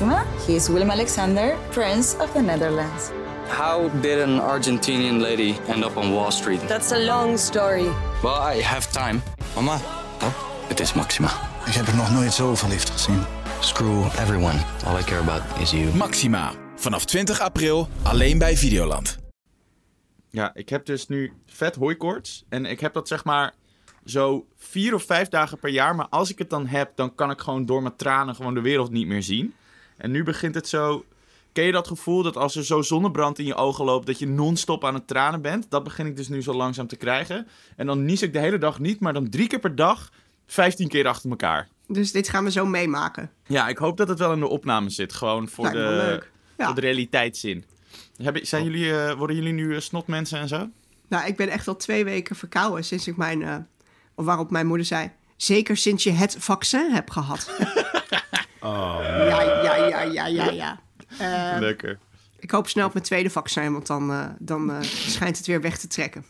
[0.00, 0.24] Maxima.
[0.46, 3.10] He is Willem Alexander, Prince of the Netherlands.
[3.48, 6.60] How did an Argentinian lady end up on Wall Street?
[6.68, 7.88] That's a long story.
[8.22, 9.20] Well, I have time.
[9.54, 9.74] Mama,
[10.22, 10.32] Oh,
[10.68, 11.28] het is Maxima.
[11.66, 13.22] ik heb er nog nooit zo verliefd gezien.
[13.60, 14.58] Screw everyone.
[14.86, 15.94] All I care about is you.
[15.96, 16.52] Maxima.
[16.76, 19.18] Vanaf 20 april alleen bij Videoland.
[20.30, 22.44] Ja, ik heb dus nu vet hooikoorts.
[22.48, 23.54] En ik heb dat zeg maar
[24.04, 25.94] zo vier of vijf dagen per jaar.
[25.94, 28.60] Maar als ik het dan heb, dan kan ik gewoon door mijn tranen gewoon de
[28.60, 29.54] wereld niet meer zien.
[29.98, 31.04] En nu begint het zo...
[31.52, 34.06] Ken je dat gevoel dat als er zo zonnebrand in je ogen loopt...
[34.06, 35.66] dat je non-stop aan het tranen bent?
[35.70, 37.46] Dat begin ik dus nu zo langzaam te krijgen.
[37.76, 40.10] En dan nies ik de hele dag niet, maar dan drie keer per dag...
[40.46, 41.68] 15 keer achter elkaar.
[41.86, 43.30] Dus dit gaan we zo meemaken.
[43.46, 45.12] Ja, ik hoop dat het wel in de opname zit.
[45.12, 46.22] Gewoon voor, Lijkt de.
[46.58, 46.64] Ja.
[46.66, 47.64] voor de realiteitszin.
[48.22, 50.68] Hebben, zijn jullie, eh, worden jullie nu eh, snotmensen en zo?
[51.08, 53.42] Nou, ik ben echt al twee weken verkouden sinds ik mijn...
[53.42, 53.56] eh,
[54.14, 55.10] of waarop mijn moeder zei...
[55.36, 57.50] Zeker sinds je het vaccin hebt gehad.
[58.68, 60.80] Oh, ja, ja, ja, ja, ja, ja.
[61.18, 61.98] Eh, Lekker.
[62.38, 65.60] ik hoop snel op mijn tweede vaccin, want dan, eh, dan eh, schijnt het weer
[65.60, 66.24] weg te trekken.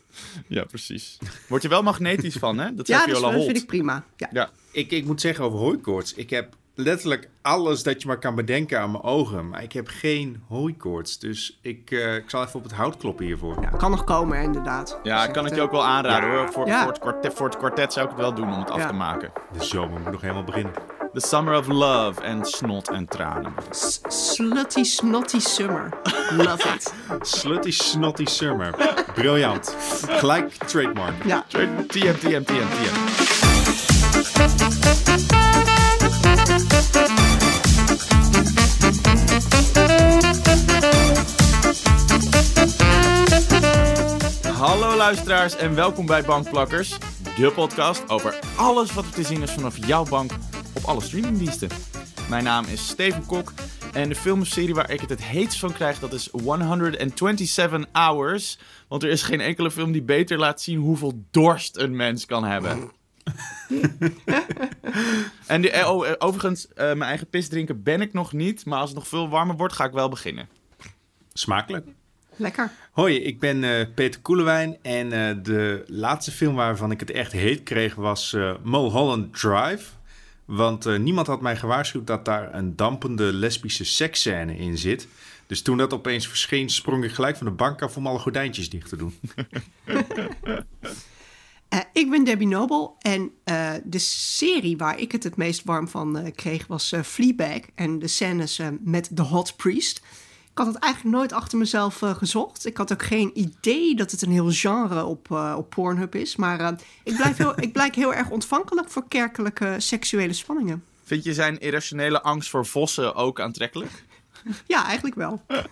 [0.47, 1.19] Ja, precies.
[1.49, 2.75] Word je wel magnetisch van, hè?
[2.75, 4.05] Dat Ja, dat vind ik prima.
[4.17, 4.29] Ja.
[4.33, 6.15] Ja, ik, ik moet zeggen over hooikoorts.
[6.15, 9.49] Ik heb letterlijk alles dat je maar kan bedenken aan mijn ogen.
[9.49, 11.19] Maar ik heb geen hooikoorts.
[11.19, 13.63] Dus ik, eh, ik zal even op het hout kloppen hiervoor.
[13.63, 14.99] Ja, kan nog komen, inderdaad.
[15.03, 16.37] ja Dus ik kan het je ook wel aanraden, Ja.
[16.37, 16.53] hoor.
[16.53, 16.79] Voor, Ja.
[16.83, 18.87] voor, het kwartet, voor het kwartet zou ik het wel doen om het af Ja.
[18.87, 19.33] te maken.
[19.53, 20.73] De zomer moet nog helemaal beginnen.
[21.15, 23.53] The Summer of Love en snot en tranen.
[23.73, 25.91] s- Slutty snotty summer.
[26.33, 26.93] Love it.
[27.23, 28.75] Slutty Snotty Summer.
[29.15, 29.75] Briljant.
[30.09, 31.15] Gelijk trademark.
[31.25, 31.45] Ja.
[31.49, 34.07] TM, TM, TM, TM.
[44.59, 46.97] Hallo luisteraars en welkom bij Bankplakkers,
[47.37, 50.31] de podcast over alles wat er te zien is vanaf jouw bank
[50.89, 51.69] alle streamingdiensten.
[52.29, 53.53] Mijn naam is Steven Kok
[53.93, 57.87] en de film of serie waar ik het het heetst van krijg, dat is 127
[57.93, 58.59] Hours.
[58.89, 62.45] Want er is geen enkele film die beter laat zien hoeveel dorst een mens kan
[62.45, 62.91] hebben.
[65.47, 68.65] en die, eh, oh, eh, overigens, eh, mijn eigen pis drinken ben ik nog niet,
[68.65, 70.49] maar als het nog veel warmer wordt, ga ik wel beginnen.
[71.33, 71.87] Smakelijk.
[72.39, 72.71] Lekker.
[72.93, 77.33] Hoi, ik ben eh, Peter Koelewijn en eh, de laatste film waarvan ik het echt
[77.33, 79.85] heet kreeg was eh Mulholland Drive.
[80.49, 85.09] Want eh, niemand had mij gewaarschuwd dat daar een dampende lesbische seksscène in zit.
[85.47, 88.71] Dus toen dat opeens verscheen, sprong ik gelijk van de bank af om alle gordijntjes
[88.71, 89.15] dicht te doen.
[91.69, 95.89] Eh, ik ben Debbie Noble en eh, de serie waar ik het het meest warm
[95.89, 97.61] van kreeg was Fleabag.
[97.75, 100.03] En de scènes met The Hot Priest.
[100.59, 102.67] Ik had het eigenlijk nooit achter mezelf eh, gezocht.
[102.67, 106.37] Ik had ook geen idee dat het een heel genre op, eh, op Pornhub is.
[106.37, 106.73] Maar eh,
[107.05, 110.85] ik, blijf heel, ik blijk heel erg ontvankelijk voor kerkelijke seksuele spanningen.
[111.05, 113.91] Vind je zijn irrationele angst voor vossen ook aantrekkelijk?
[114.67, 115.43] Ja, eigenlijk wel.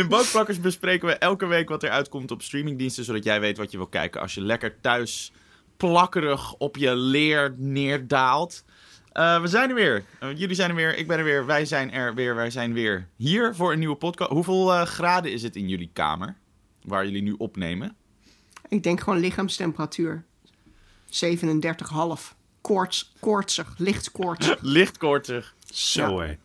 [0.00, 3.70] In Bankplakkers bespreken we elke week wat er uitkomt op streamingdiensten, zodat jij weet wat
[3.70, 5.32] je wil kijken als je lekker thuis
[5.76, 8.64] plakkerig op je leer neerdaalt.
[9.12, 10.04] Eh, we zijn er weer.
[10.20, 10.96] Eh, jullie zijn er weer.
[10.96, 11.46] Ik ben er weer.
[11.46, 12.34] Wij zijn er weer.
[12.34, 14.30] Wij zijn weer hier voor een nieuwe podcast.
[14.30, 16.36] Hoeveel eh, graden is het in jullie kamer?
[16.84, 17.96] Waar jullie nu opnemen?
[18.68, 20.24] Ik denk gewoon lichaamstemperatuur.
[21.08, 22.34] 37,5.
[22.60, 24.58] Koorts, koortsig, licht koortsig.
[24.60, 25.54] Licht koortsig.
[25.72, 26.36] Zo hé.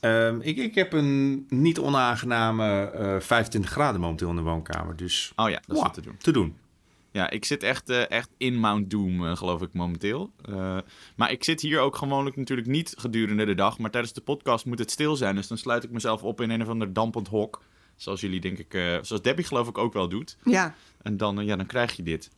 [0.00, 4.96] Ehm, ik, ik heb een niet onaangename eh 25 graden momenteel in de woonkamer.
[4.96, 6.16] Dus Oh ja, dat is wow, te doen.
[6.18, 6.56] te doen.
[7.16, 10.32] Ja, ik zit echt, eh, echt in Mount Doom, eh, geloof ik, momenteel.
[10.42, 10.78] Eh,
[11.16, 13.78] maar ik zit hier ook gewoonlijk natuurlijk niet gedurende de dag.
[13.78, 15.34] Maar tijdens de podcast moet het stil zijn.
[15.34, 17.62] Dus dan sluit ik mezelf op in een of ander dampend hok.
[17.96, 20.36] Zoals jullie, denk ik, eh, zoals Debbie geloof ik ook wel doet.
[20.44, 22.30] Ja, En dan, ja, dan krijg je dit.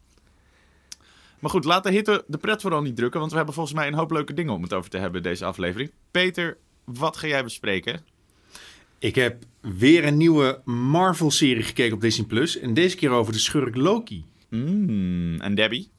[1.38, 3.18] Maar goed, laat de hitte de pret vooral niet drukken.
[3.18, 5.44] Want we hebben volgens mij een hoop leuke dingen om het over te hebben deze
[5.44, 5.90] aflevering.
[6.10, 8.00] Peter, wat ga jij bespreken?
[8.98, 12.26] Ik heb weer een nieuwe Marvel-serie gekeken op Disney+.
[12.26, 14.24] Plus En deze keer over de schurk Loki.
[14.50, 15.90] Mm, en Debbie?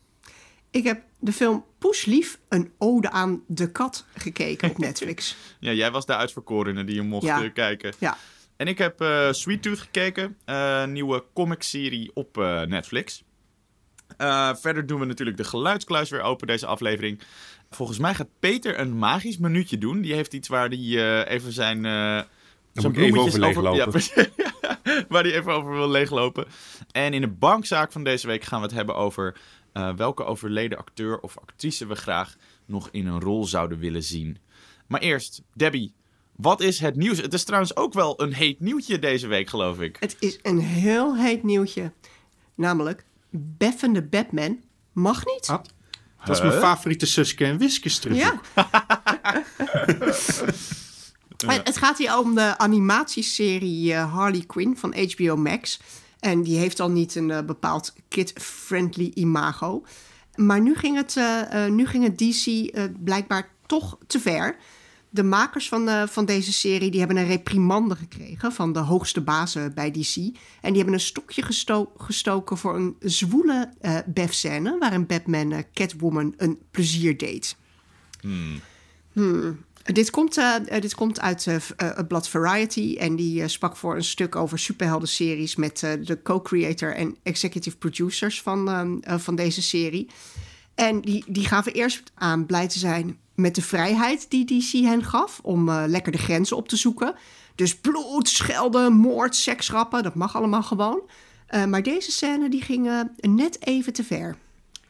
[0.72, 5.36] ik heb de film Poeslief, een ode aan de kat, gekeken op Netflix.
[5.60, 7.44] Ja, jij was de uitverkorene die je mocht Ja.
[7.44, 7.94] eh, kijken.
[8.00, 8.18] Ja,
[8.58, 13.24] En ik heb eh, Sweet Tooth gekeken, eh, een nieuwe comicserie op eh, Netflix.
[14.18, 17.22] Eh, verder doen we natuurlijk de geluidskluis weer open deze aflevering.
[17.70, 20.02] Volgens mij gaat Peter een magisch minuutje doen.
[20.02, 20.78] Die heeft iets waar hij
[21.24, 22.26] eh, even zijn, eh zijn
[22.74, 23.04] moet ik
[23.44, 24.12] even over.
[24.38, 24.49] Ja.
[25.10, 26.48] waar hij even over wil leeglopen.
[26.92, 29.38] En in de bankzaak van deze week gaan we het hebben over
[29.74, 32.36] eh, welke overleden acteur of actrice we graag
[32.66, 34.38] nog in een rol zouden willen zien.
[34.88, 35.94] Maar eerst, Debbie,
[36.36, 37.22] wat is het nieuws?
[37.22, 39.98] Het is trouwens ook wel een heet nieuwtje deze week, geloof ik.
[40.00, 41.92] het is een heel heet nieuwtje.
[42.56, 44.60] Namelijk, Beffende Batman
[44.94, 45.48] mag niet.
[45.48, 45.64] Ah,
[46.26, 48.16] Dat is mijn favoriete Suske en Wiske strip.
[51.48, 51.62] Ja.
[51.66, 55.80] gaat hier om de animatieserie eh, Harley Quinn van HBO Max.
[56.20, 59.84] En die heeft al niet een eh, bepaald kid-friendly imago.
[60.36, 62.72] Maar nu ging het, eh, nu ging het DC
[63.04, 64.58] blijkbaar toch te ver.
[65.10, 69.74] De makers van, van deze serie die hebben een reprimande gekregen van de hoogste bazen
[69.74, 70.16] bij DC.
[70.16, 74.78] En die hebben een stokje gesto- gestoken voor een zwoele eh Bef-scène...
[74.80, 77.56] waarin Batman Catwoman een plezier deed.
[79.14, 79.64] Hmm.
[79.84, 83.76] Dit, komt, eh, eh, dit komt uit v- eh, het blad Variety en die sprak
[83.76, 90.10] voor een stuk over superhelden-series met de co-creator en executive producers van, van deze serie.
[90.76, 95.04] En die, die gaven eerst aan blij te zijn met de vrijheid die DC hen
[95.04, 97.16] gaf om lekker de grenzen op te zoeken.
[97.56, 101.02] Dus bloed, schelden, moord, seksrappen, dat mag allemaal gewoon.
[101.68, 104.38] Maar deze scène die ging net even te ver.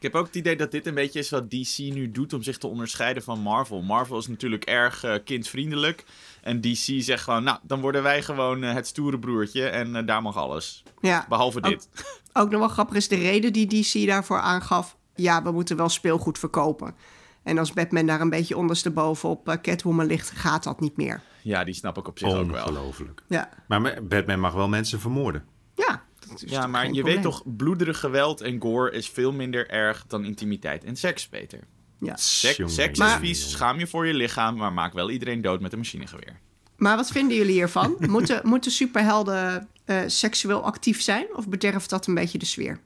[0.00, 2.42] Ik heb ook het idee dat dit een beetje is wat DC nu doet om
[2.42, 3.82] zich te onderscheiden van Marvel.
[3.82, 6.04] Marvel is natuurlijk erg eh, kindvriendelijk.
[6.42, 10.06] En DC zegt gewoon, nou, dan worden wij gewoon eh, het stoere broertje en eh,
[10.06, 10.82] daar mag alles.
[11.00, 11.26] Ja.
[11.28, 11.88] Behalve dit.
[12.32, 14.96] Ook nog wel grappig is de reden die DC daarvoor aangaf.
[15.14, 16.94] Ja, we moeten wel speelgoed verkopen.
[17.42, 21.22] En als Batman daar een beetje ondersteboven op Catwoman ligt, gaat dat niet meer.
[21.42, 22.66] Ja, die snap ik op zich ook wel.
[22.66, 23.22] Ongelooflijk.
[23.28, 25.44] Ja, Maar Batman mag wel mensen vermoorden.
[25.74, 27.22] ja Ja, maar geen je probleem.
[27.22, 31.60] weet toch, bloederig geweld en gore is veel minder erg dan intimiteit en seks, Peter.
[31.98, 32.16] Ja.
[32.16, 35.60] Seks, Jongen, seks is vies, schaam je voor je lichaam, maar maak wel iedereen dood
[35.60, 36.40] met een machinegeweer.
[36.76, 37.96] Maar wat vinden jullie hiervan?
[38.08, 41.26] moeten, moeten superhelden eh, seksueel actief zijn?
[41.34, 42.80] Of bederft dat een beetje de sfeer?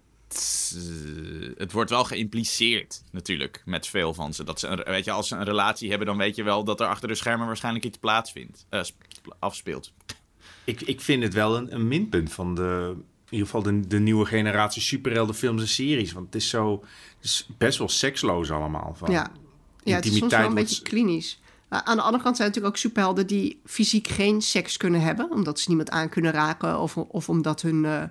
[1.57, 4.45] Het, wordt wel geïmpliceerd, natuurlijk, met veel van ze.
[4.45, 6.81] Dat ze een, weet je, als ze een relatie hebben, dan weet je wel dat
[6.81, 9.93] er achter de schermen waarschijnlijk iets plaatsvindt, eh, sp- afspeelt.
[10.65, 12.97] Ik, ik vind het wel een, een minpunt van de,
[13.35, 16.13] ieder geval de, de nieuwe generatie superheldenfilms en series.
[16.13, 16.85] Want het is zo
[17.17, 18.95] het is best wel seksloos allemaal.
[18.97, 19.11] Van.
[19.11, 19.31] Ja,
[19.83, 21.41] ja het is soms wel een beetje klinisch.
[21.69, 25.01] Maar aan de andere kant zijn er natuurlijk ook superhelden die fysiek geen seks kunnen
[25.01, 25.31] hebben.
[25.31, 26.81] Omdat ze niemand aan kunnen raken.
[26.81, 28.03] Of, of omdat hun, eh,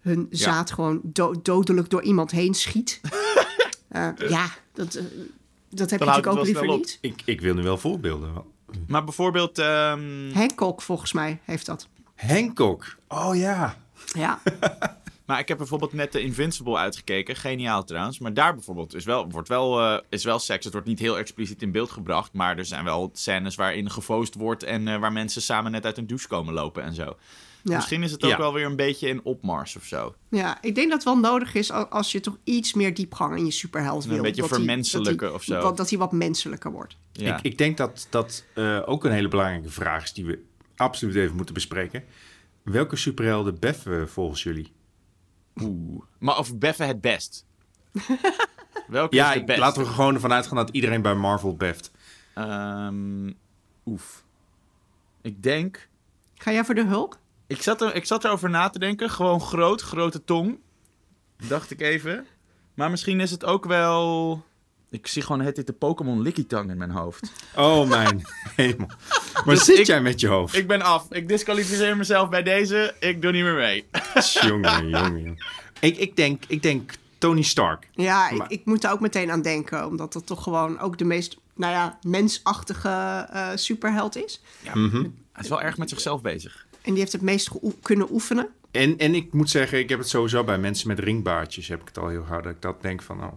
[0.00, 3.00] hun zaad gewoon do- dodelijk door iemand heen schiet.
[3.88, 5.04] Eh, ja, dat, eh,
[5.70, 6.98] dat heb Dan je natuurlijk ook liever niet.
[7.00, 8.32] Ik, ik wil nu wel voorbeelden.
[8.86, 11.88] Maar bijvoorbeeld, ehm, Hancock volgens mij heeft dat.
[12.16, 12.96] Hancock.
[13.08, 13.76] Oh ja.
[14.14, 14.40] Ja,
[15.26, 18.18] maar ik heb bijvoorbeeld net de Invincible uitgekeken, geniaal trouwens.
[18.18, 20.64] Maar daar bijvoorbeeld is wel, wordt wel, eh, is wel seks.
[20.64, 24.34] Het wordt niet heel expliciet in beeld gebracht, maar er zijn wel scènes waarin gefoost
[24.34, 27.16] wordt en eh, waar mensen samen net uit een douche komen lopen en zo.
[27.62, 27.74] ja.
[27.76, 28.38] Misschien is het ook Ja.
[28.38, 30.14] wel weer een beetje in opmars of zo.
[30.28, 33.36] ja, ik denk dat het wel nodig is al- als je toch iets meer diepgang
[33.38, 34.22] in je superheld Een wil.
[34.22, 35.62] beetje Dat vermenselijken of zo.
[35.62, 36.96] wat- Dat hij wat menselijker wordt.
[37.12, 37.36] Ja.
[37.36, 40.42] Ik, ik denk dat dat eh, ook een hele belangrijke vraag is die we
[40.76, 42.04] absoluut even moeten bespreken.
[42.66, 44.72] Welke superhelden beffen we volgens jullie?
[45.62, 46.02] Oeh.
[46.18, 47.46] Maar of beffen het best?
[48.88, 49.58] Welke Ja, is het best?
[49.58, 51.90] laten we er gewoon ervan uitgaan dat iedereen bij Marvel beft.
[52.34, 53.32] Ehm,
[53.84, 54.24] oef.
[55.22, 55.88] Ik denk...
[56.34, 57.18] Ga jij voor de Hulk?
[57.46, 59.10] Ik zat, er, ik zat erover na te denken.
[59.10, 60.58] Gewoon groot, grote tong.
[61.48, 62.26] Dacht ik even.
[62.74, 64.44] Maar misschien is het ook wel...
[64.90, 67.32] Ik zie gewoon het de Pokémon Lickitung in mijn hoofd.
[67.56, 68.22] Oh mijn
[68.56, 68.86] hemel.
[69.44, 70.54] Maar Dus zit ik- jij met je hoofd?
[70.54, 71.06] Ik ben af.
[71.12, 72.94] Ik disqualificeer mezelf bij deze.
[73.00, 73.84] Ik doe niet meer mee.
[74.40, 75.44] Jongen, jongen, jongen.
[75.80, 77.88] Ik, ik, denk, ik denk Tony Stark.
[77.92, 79.86] Ja, ik, Maar- ik moet daar ook meteen aan denken.
[79.86, 82.88] Omdat dat toch gewoon ook de meest, nou ja, mensachtige
[83.32, 84.40] eh, superheld is.
[84.62, 86.66] Hij is wel erg met zichzelf bezig.
[86.82, 87.50] En die heeft het meest
[87.82, 88.48] kunnen oefenen.
[88.70, 91.68] En, en ik moet zeggen, ik heb het sowieso bij mensen met ringbaardjes.
[91.68, 93.32] Heb ik het al heel hard dat ik dat denk van, oh.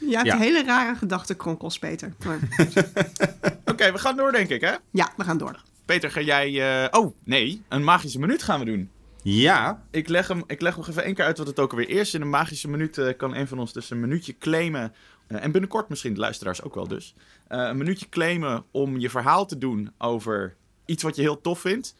[0.00, 0.36] Ja, het Ja.
[0.38, 2.12] hele rare gedachtenkronkels, Peter.
[2.26, 2.38] Maar,
[3.64, 4.74] Oké, we gaan door denk ik hè?
[4.90, 5.62] ja, we gaan door.
[5.84, 6.82] Peter, ga jij...
[6.84, 7.62] eh, Oh, nee.
[7.68, 8.90] Een magische minuut gaan we doen.
[9.22, 11.88] Ja, Ik leg, hem, ik leg nog even één keer uit wat het ook alweer
[11.88, 12.14] is.
[12.14, 14.94] In een magische minuut eh, kan een van ons dus een minuutje claimen.
[15.26, 17.14] eh, en binnenkort misschien de luisteraars ook wel dus.
[17.48, 20.54] eh, een minuutje claimen om je verhaal te doen over
[20.84, 21.94] iets wat je heel tof vindt.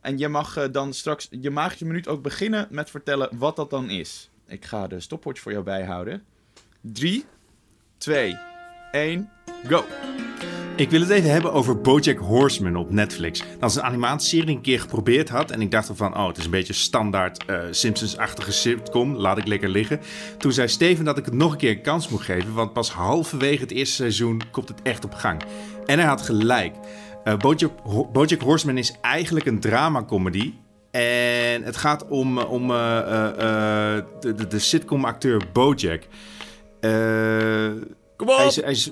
[0.00, 3.70] En je mag eh, dan straks je magische minuut ook beginnen met vertellen wat dat
[3.70, 4.30] dan is.
[4.46, 6.24] Ik ga de stopwatch voor jou bijhouden.
[6.80, 7.24] 3,
[7.98, 8.36] 2,
[8.92, 9.30] 1,
[9.68, 9.84] go.
[10.76, 13.42] Ik wil het even hebben over BoJack Horseman op Netflix.
[13.58, 15.50] Dat is een animatieserie die ik een keer geprobeerd had.
[15.50, 19.14] En ik dacht van, oh, het is een beetje standaard eh, Simpsons-achtige sitcom.
[19.14, 20.00] Laat ik lekker liggen.
[20.38, 22.54] Toen zei Steven dat ik het nog een keer een kans moet geven.
[22.54, 25.42] Want pas halverwege het eerste seizoen komt het echt op gang.
[25.86, 26.74] En hij had gelijk.
[27.24, 27.72] Eh BoJack,
[28.12, 30.52] BoJack Horseman is eigenlijk een drama-comedy.
[30.90, 36.06] En het gaat om, eh, om de, de sitcom-acteur BoJack.
[36.80, 36.90] Eh,
[38.16, 38.90] Kom op, hij is, hij is...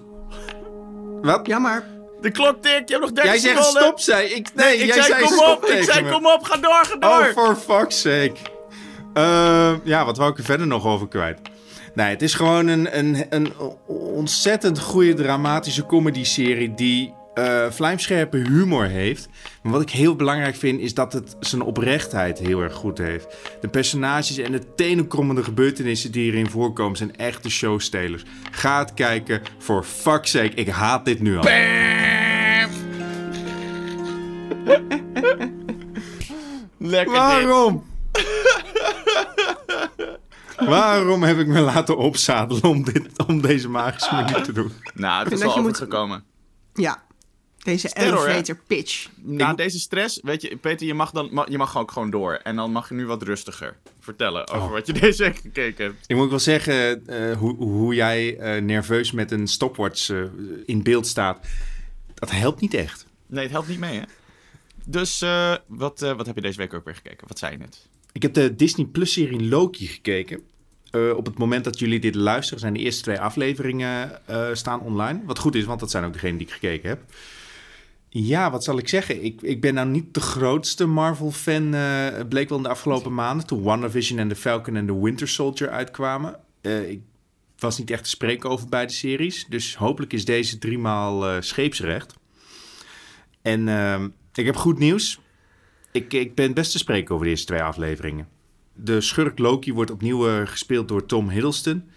[1.22, 1.46] Wat?
[1.46, 1.84] Ja, maar
[2.20, 3.82] de klok tikt, je hebt nog 30 Jij zegt seconden.
[3.82, 4.48] stop, zei ik.
[4.54, 6.10] Nee, ik jij zei, kom stop op, ik zei me.
[6.10, 7.10] kom op, ga door, ga door.
[7.10, 8.34] Oh, for fuck's sake.
[9.14, 11.38] Eh, ja, wat wou ik er verder nog over kwijt?
[11.94, 13.52] Nee, het is gewoon een, een, een
[13.86, 19.28] ontzettend goede dramatische comedy-serie die eh, vlijmscherpe humor heeft.
[19.62, 23.36] Maar wat ik heel belangrijk vind, is dat het zijn oprechtheid heel erg goed heeft.
[23.60, 28.22] De personages en de tenenkrommende gebeurtenissen die erin voorkomen zijn echte showstelers.
[28.50, 30.54] Ga het kijken, for fuck's sake.
[30.54, 31.42] Ik haat dit nu al.
[36.78, 37.84] Lekker Waarom?
[40.56, 44.72] Waarom heb ik me laten opzadelen om, dit, om deze magische minuut te doen?
[44.94, 46.24] Nou, het is wel je moet- overgekomen.
[46.74, 47.02] Ja,
[47.64, 48.24] deze Terror, hè?
[48.26, 49.08] elevator pitch.
[49.22, 52.32] Na deze stress, weet je, Peter, je mag, dan, je mag ook gewoon door.
[52.34, 54.72] En dan mag je nu wat rustiger vertellen over Oh.
[54.72, 56.04] wat je deze week gekeken hebt.
[56.06, 60.22] Ik moet wel zeggen, eh, hoe, hoe jij eh, nerveus met een stopwatch eh,
[60.66, 61.46] in beeld staat,
[62.14, 63.06] dat helpt niet echt.
[63.26, 64.04] Nee, het helpt niet mee, hè?
[64.86, 67.28] Dus, eh, wat, eh, wat heb je deze week ook weer gekeken?
[67.28, 67.86] Wat zei je net?
[68.12, 70.40] Ik heb de Disney Plus serie Loki gekeken.
[70.90, 74.80] Eh, op het moment dat jullie dit luisteren, zijn de eerste twee afleveringen eh, staan
[74.80, 75.20] online.
[75.24, 77.00] Wat goed is, want dat zijn ook degenen die ik gekeken heb.
[78.16, 79.24] Ja, wat zal ik zeggen?
[79.24, 81.72] Ik, ik ben nou niet de grootste Marvel-fan.
[81.72, 83.46] Het bleek wel in de afgelopen maanden.
[83.46, 86.40] Toen WandaVision en The Falcon en The Winter Soldier uitkwamen.
[86.60, 87.00] Eh, ik
[87.58, 89.46] was niet echt te spreken over beide series.
[89.48, 92.14] Dus hopelijk is deze driemaal eh scheepsrecht.
[93.42, 95.20] En ehm, ik heb goed nieuws.
[95.92, 98.28] Ik, ik ben best te spreken over de eerste twee afleveringen.
[98.72, 101.90] De schurk Loki wordt opnieuw gespeeld door Tom Hiddleston.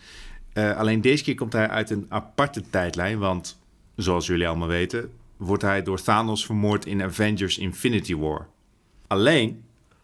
[0.54, 3.20] Alleen deze keer komt hij uit een aparte tijdlijn.
[3.20, 3.60] Want,
[3.96, 8.48] zoals jullie allemaal weten, wordt hij door Thanos vermoord in Avengers Infinity War.
[9.08, 9.64] Alleen,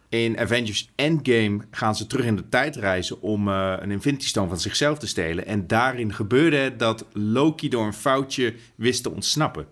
[0.10, 4.48] in Avengers Endgame gaan ze terug in de tijd reizen om eh, een Infinity Stone
[4.48, 5.46] van zichzelf te stelen.
[5.46, 9.68] En daarin gebeurde het dat Loki door een foutje wist te ontsnappen.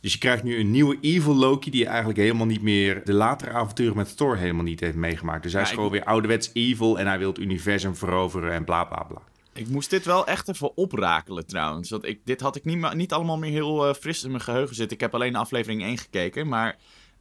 [0.00, 3.50] Dus je krijgt nu een nieuwe evil Loki die eigenlijk helemaal niet meer de latere
[3.50, 5.42] avonturen met Thor helemaal niet heeft meegemaakt.
[5.42, 8.52] Dus hij Ja, is ik- gewoon weer ouderwets evil en hij wil het universum veroveren
[8.52, 9.22] en bla bla bla.
[9.54, 11.90] Ik moest dit wel echt even oprakelen trouwens.
[11.90, 14.74] Want ik, dit had ik niet, niet allemaal meer heel eh, fris in mijn geheugen
[14.74, 14.96] zitten.
[14.96, 16.48] Ik heb alleen aflevering 1 gekeken.
[16.48, 16.76] Maar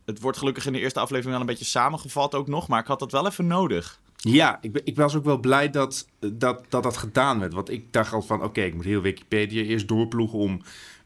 [0.05, 2.67] het wordt gelukkig in de eerste aflevering wel een beetje samengevat ook nog.
[2.67, 3.99] Maar ik had dat wel even nodig.
[4.15, 7.53] Ja, ik, ik was ook wel blij dat dat, dat dat gedaan werd.
[7.53, 10.61] Want ik dacht al van, oké, ik moet heel Wikipedia eerst doorploegen om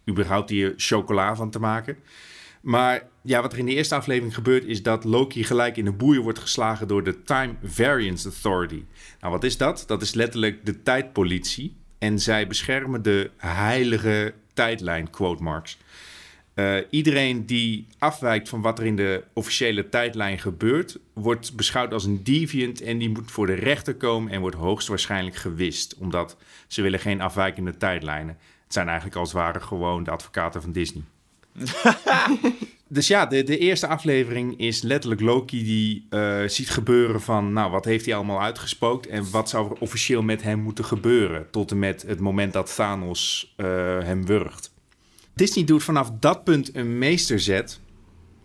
[0.10, 1.98] überhaupt hier chocola van te maken.
[2.68, 5.92] Maar ja, wat er in de eerste aflevering gebeurt is dat Loki gelijk in de
[5.92, 8.84] boeien wordt geslagen door de Time Variance Authority.
[9.20, 9.84] Nou, wat is dat?
[9.88, 11.76] Dat is letterlijk de tijdpolitie.
[11.98, 15.78] En zij beschermen de heilige tijdlijn, quote marks.
[16.54, 22.06] Eh, iedereen die afwijkt van wat er in de officiële tijdlijn gebeurt, wordt beschouwd als
[22.06, 26.82] een deviant en die moet voor de rechter komen en wordt hoogstwaarschijnlijk gewist, omdat ze
[26.82, 28.38] willen geen afwijkende tijdlijnen.
[28.64, 31.04] Het zijn eigenlijk als het ware gewoon de advocaten van Disney.
[32.88, 37.72] dus ja, de, de eerste aflevering is letterlijk Loki die eh, ziet gebeuren van, nou,
[37.72, 41.72] wat heeft hij allemaal uitgespookt en wat zou er officieel met hem moeten gebeuren, tot
[41.72, 43.66] en met het moment dat Thanos eh,
[44.00, 44.74] hem wurgt.
[45.34, 47.80] Disney doet vanaf dat punt een meesterzet.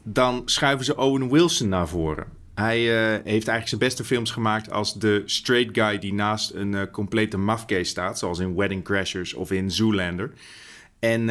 [0.04, 2.26] Dan schuiven ze Owen Wilson naar voren.
[2.54, 6.90] Hij eh, heeft eigenlijk zijn beste films gemaakt als de straight guy die naast een
[6.90, 8.18] complete mafcase staat.
[8.18, 10.32] Zoals in Wedding Crashers of in Zoolander.
[10.98, 11.28] En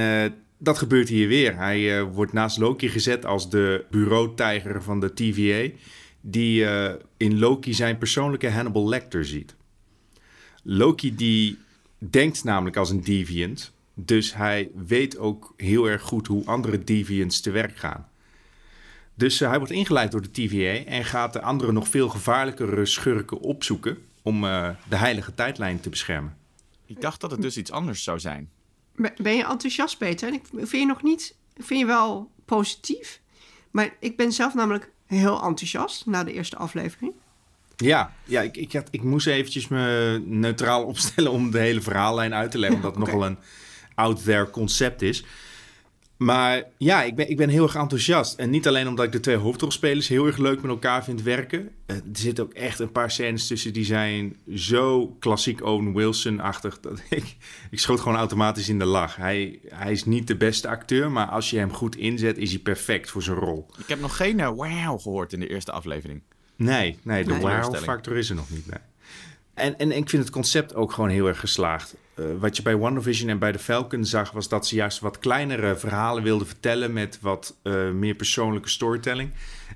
[0.63, 1.55] dat gebeurt hier weer.
[1.55, 5.75] Hij eh, wordt naast Loki gezet als de bureautijger van de TVA.
[6.21, 9.55] Die eh, in Loki zijn persoonlijke Hannibal Lecter ziet.
[10.63, 11.57] Loki die
[11.97, 13.73] denkt namelijk als een deviant.
[13.93, 18.07] Dus hij weet ook heel erg goed hoe andere deviants te werk gaan.
[19.13, 22.85] Dus eh, hij wordt ingeleid door de TVA en gaat de andere nog veel gevaarlijkere
[22.85, 24.41] schurken opzoeken om
[24.89, 26.37] de heilige tijdlijn te beschermen.
[26.85, 28.49] Ik dacht dat het dus iets anders zou zijn.
[28.95, 30.27] Ben je enthousiast, Peter?
[30.27, 31.35] En Ik vind je nog niet...
[31.57, 33.21] Vind je wel positief.
[33.71, 37.13] Maar ik ben zelf namelijk heel enthousiast na de eerste aflevering.
[37.75, 42.33] Ja, ja ik, ik, had, ik moest eventjes me neutraal opstellen om de hele verhaallijn
[42.33, 43.37] uit te leggen, omdat het nogal een
[43.95, 45.25] out there concept is.
[46.21, 48.37] Maar ja, ik ben, ik ben heel erg enthousiast.
[48.39, 51.69] En niet alleen omdat ik de twee hoofdrolspelers heel erg leuk met elkaar vind werken.
[51.85, 56.79] Eh, Er zitten ook echt een paar scènes tussen die zijn zo klassiek Owen Wilson-achtig.
[56.79, 57.35] Dat ik,
[57.71, 59.15] ik schoot gewoon automatisch in de lach.
[59.15, 62.59] Hij, hij is niet de beste acteur, maar als je hem goed inzet, is hij
[62.59, 63.65] perfect voor zijn rol.
[63.77, 66.21] Ik heb nog geen eh, wow gehoord in de eerste aflevering.
[66.55, 67.39] Nee, nee de Nee.
[67.41, 68.67] wow-factor is er nog niet.
[68.67, 68.79] Nee.
[69.61, 71.95] En, en ik vind het concept ook gewoon heel erg geslaagd.
[72.13, 75.19] Eh, wat je bij WandaVision en bij The Falcon zag, was dat ze juist wat
[75.19, 79.31] kleinere verhalen wilden vertellen met wat eh, meer persoonlijke storytelling.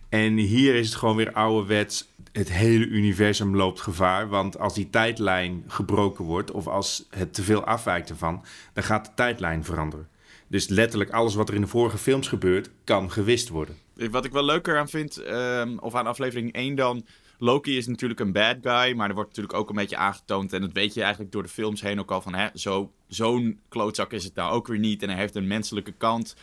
[0.09, 2.07] En hier is het gewoon weer ouderwets.
[2.31, 4.29] Het hele universum loopt gevaar.
[4.29, 9.05] Want als die tijdlijn gebroken wordt, of als het te veel afwijkt ervan, dan gaat
[9.05, 10.07] de tijdlijn veranderen.
[10.47, 13.75] Dus letterlijk alles wat er in de vorige films gebeurt, kan gewist worden.
[13.93, 17.05] Wat ik wel leuker aan vind, ehm, of aan aflevering 1 dan...
[17.37, 20.53] Loki is natuurlijk een bad guy, maar er wordt natuurlijk ook een beetje aangetoond...
[20.53, 22.35] en dat weet je eigenlijk door de films heen ook al van...
[22.35, 25.93] Hè, zo, zo'n klootzak is het nou ook weer niet en hij heeft een menselijke
[25.97, 26.35] kant.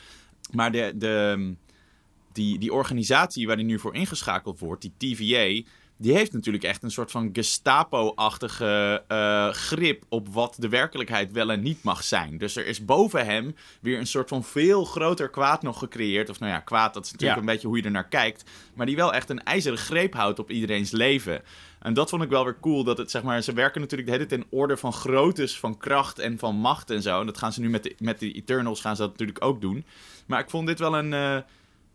[0.52, 1.54] maar de, de,
[2.32, 5.70] die, die organisatie waar hij nu voor ingeschakeld wordt, die TVA,
[6.02, 11.50] die heeft natuurlijk echt een soort van Gestapo-achtige eh, grip op wat de werkelijkheid wel
[11.50, 12.38] en niet mag zijn.
[12.38, 16.30] Dus er is boven hem weer een soort van veel groter kwaad nog gecreëerd.
[16.30, 17.47] Of nou ja, kwaad, dat is natuurlijk Ja.
[17.47, 18.50] een beetje hoe je er naar kijkt.
[18.75, 21.42] Maar die wel echt een ijzeren greep houdt op iedereen's leven.
[21.80, 22.85] En dat vond ik wel weer cool.
[22.85, 25.78] Dat het, zeg maar, ze werken natuurlijk de hele tijd in orde van groottes, van
[25.78, 27.21] kracht en van macht en zo.
[27.21, 29.61] En dat gaan ze nu met de, met de Eternals gaan ze dat natuurlijk ook
[29.61, 29.85] doen.
[30.26, 31.37] Maar ik vond dit wel een, eh,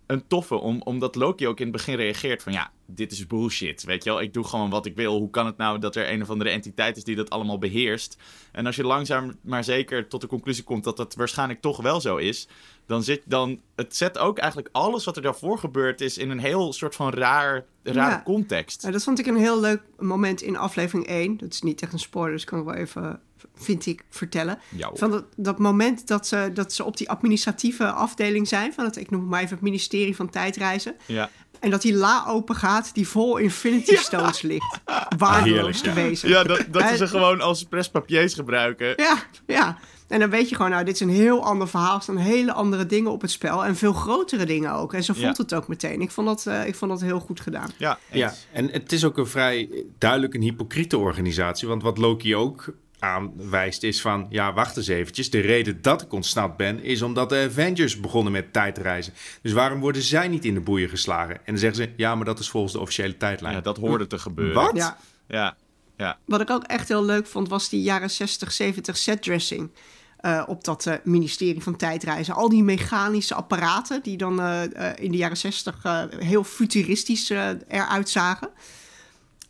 [0.08, 2.54] een toffe, om, omdat Loki ook in het begin reageert van...
[2.54, 4.22] Ja, dit is bullshit, weet je wel.
[4.22, 5.18] Ik doe gewoon wat ik wil.
[5.18, 8.18] Hoe kan het nou dat er een of andere entiteit is die dat allemaal beheerst?
[8.52, 12.02] En als je langzaam maar zeker tot de conclusie komt dat dat waarschijnlijk toch wel
[12.02, 12.48] zo is...
[12.88, 13.60] Dan zit dan...
[13.76, 17.10] Het zet ook eigenlijk alles wat er daarvoor gebeurd is in een heel soort van
[17.14, 18.22] raar, rare Ja.
[18.26, 18.82] context.
[18.82, 21.38] Nou, dat vond ik een heel leuk moment in aflevering 1.
[21.38, 23.20] Dat is niet echt een spoiler, dus kan ik wel even,
[23.56, 24.60] vind ik, vertellen.
[24.70, 24.90] Ja.
[24.94, 28.74] Van dat, dat moment dat ze, dat ze op die administratieve afdeling zijn...
[28.74, 30.96] van het, ik noem het maar even het ministerie van tijdreizen...
[31.06, 31.30] Ja.
[31.60, 34.80] en dat die la open gaat die vol Infinity Stones ligt.
[35.18, 35.94] Waardeloos Heerlijk, te ja.
[35.96, 36.30] wezen.
[36.30, 38.94] Ja, dat, dat En- ze gewoon als prespapiers gebruiken.
[38.96, 39.18] Ja,
[39.48, 39.78] ja.
[40.08, 41.96] En dan weet je gewoon, nou, dit is een heel ander verhaal.
[41.96, 43.66] Er staan hele andere dingen op het spel.
[43.66, 44.94] En veel grotere dingen ook.
[44.94, 45.44] En zo voelt Ja.
[45.44, 46.02] het ook meteen.
[46.02, 47.70] Ik vond dat, eh, ik vond dat heel goed gedaan.
[47.78, 51.68] Ja, Ja, en het is ook een vrij duidelijk een hypocriete organisatie.
[51.68, 52.66] Want wat Loki ook
[53.00, 54.26] aanwijst is van...
[54.30, 55.30] ja, wacht eens eventjes.
[55.30, 56.84] De reden dat ik ontsnapt ben...
[56.84, 59.14] is omdat de Avengers begonnen met tijdreizen.
[59.42, 61.36] Dus waarom worden zij niet in de boeien geslagen?
[61.36, 61.90] En dan zeggen ze...
[61.98, 63.56] ja, maar dat is volgens de officiële tijdlijn.
[63.56, 64.54] Ja, dat hoorde te gebeuren.
[64.64, 64.76] Wat?
[64.76, 64.98] Ja.
[65.28, 65.56] Ja,
[65.98, 66.18] ja.
[66.26, 69.70] Wat ik ook echt heel leuk vond, was die jaren 60, 70 setdressing.
[70.18, 72.34] Eh, op dat eh, ministerie van tijdreizen.
[72.36, 77.30] Al die mechanische apparaten die dan eh, eh, in de jaren 60 eh, heel futuristisch
[77.30, 78.50] eruit zagen.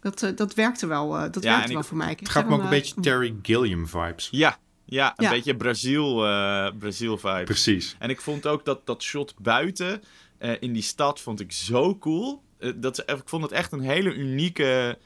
[0.01, 2.11] Dat, eh, dat werkte wel, eh, dat Ja, werkte wel ik- voor mij.
[2.11, 4.27] Ik Het gaat me ook een beetje Terry Gilliam vibes.
[4.31, 5.29] Ja, ja een Ja.
[5.31, 7.43] beetje Brazil, eh Brazil vibe.
[7.43, 7.95] Precies.
[7.99, 10.03] En ik vond ook dat dat shot buiten
[10.37, 12.41] eh, in die stad vond ik zo cool.
[12.59, 14.97] Eh, dat, ze- ik vond het echt een hele unieke,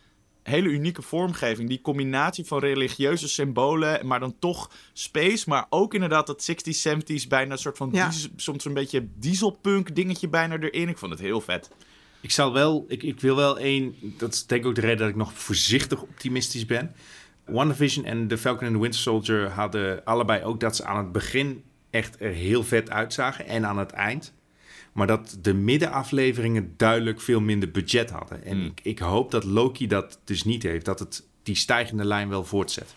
[0.43, 1.69] hele unieke vormgeving.
[1.69, 5.49] Die combinatie van religieuze symbolen, maar dan toch space.
[5.49, 8.09] Maar ook inderdaad dat 60s, 70s, bijna een soort van Ja.
[8.09, 10.89] diesel- soms een beetje dieselpunk dingetje bijna erin.
[10.89, 11.69] Ik vond het heel vet.
[12.21, 14.97] Ik zal wel, ik, ik wil wel één, dat is denk ik ook de reden
[14.97, 16.95] dat ik nog voorzichtig optimistisch ben.
[17.45, 21.11] WandaVision en The Falcon and the Winter Soldier hadden allebei ook dat ze aan het
[21.11, 24.33] begin echt er heel vet uitzagen en aan het eind.
[24.91, 28.43] Maar dat de middenafleveringen duidelijk veel minder budget hadden.
[28.45, 28.65] En Hmm.
[28.65, 32.43] ik, ik hoop dat Loki dat dus niet heeft, dat het die stijgende lijn wel
[32.43, 32.95] voortzet.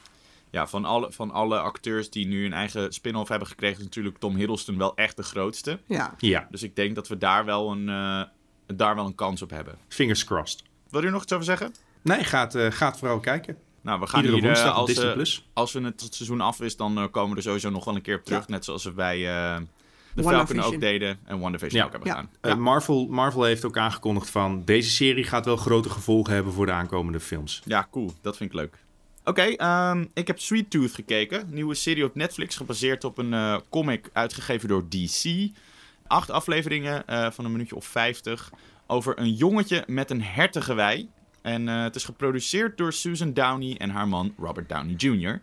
[0.51, 4.19] Ja, van alle, van alle acteurs die nu een eigen spin-off hebben gekregen, is natuurlijk
[4.19, 5.79] Tom Hiddleston wel echt de grootste.
[5.87, 6.15] Ja.
[6.19, 8.23] Ja, Dus ik denk dat we daar wel een, eh,
[8.77, 9.79] daar wel een kans op hebben.
[9.89, 10.63] fingers crossed.
[10.91, 11.75] Wil je er nog iets over zeggen?
[12.03, 13.57] Nee, gaat, eh, gaat vooral kijken.
[13.81, 15.13] Nou, we gaan Iedere hier, eh, woensdag als, Disney+.
[15.13, 15.49] Plus.
[15.53, 17.95] als we het, het seizoen af is, dan eh, komen we er sowieso nog wel
[17.95, 18.49] een keer op terug.
[18.49, 19.61] Net zoals we bij eh
[20.15, 21.87] de Falcon ook deden en WandaVision Ja.
[21.87, 22.15] ook hebben Ja.
[22.15, 22.31] gedaan.
[22.41, 26.67] Eh, Marvel, Marvel heeft ook aangekondigd van deze serie gaat wel grote gevolgen hebben voor
[26.67, 27.63] de aankomende films.
[27.65, 28.13] Ja, cool.
[28.21, 28.79] Dat vind ik leuk.
[29.25, 31.45] Oké, ehm, ik heb Sweet Tooth gekeken.
[31.51, 35.51] Nieuwe serie op Netflix, gebaseerd op een eh, comic uitgegeven door DC.
[36.07, 38.51] Acht afleveringen eh, van een minuutje of vijftig.
[38.87, 41.09] Over een jongetje met een hertengewei.
[41.43, 45.41] En eh, het is geproduceerd door Susan Downey en haar man Robert Downey Jr.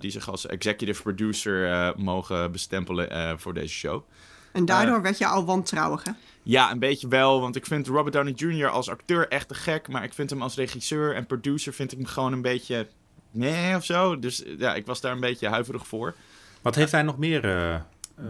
[0.00, 4.02] Die zich als executive producer eh, mogen bestempelen eh, voor deze show.
[4.52, 6.10] En daardoor werd je al wantrouwig, hè?
[6.42, 7.40] Ja, een beetje wel.
[7.40, 8.68] Want ik vind Robert Downey Jr.
[8.68, 9.88] als acteur echt te gek.
[9.88, 12.88] Maar ik vind hem als regisseur en producer vind ik hem gewoon een beetje...
[13.30, 14.18] Nee, of zo.
[14.18, 16.14] Dus eh, ja, ik was daar een beetje huiverig voor.
[16.62, 17.80] Wat heeft hij nog meer eh eh,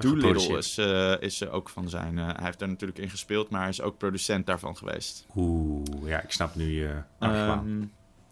[0.01, 2.19] Doolittle is, eh, is eh, ook van zijn...
[2.19, 5.27] eh, hij heeft daar natuurlijk in gespeeld, maar hij is ook producent daarvan geweest.
[5.37, 7.03] Oeh, ja, ik snap nu je.
[7.19, 7.83] Ehm,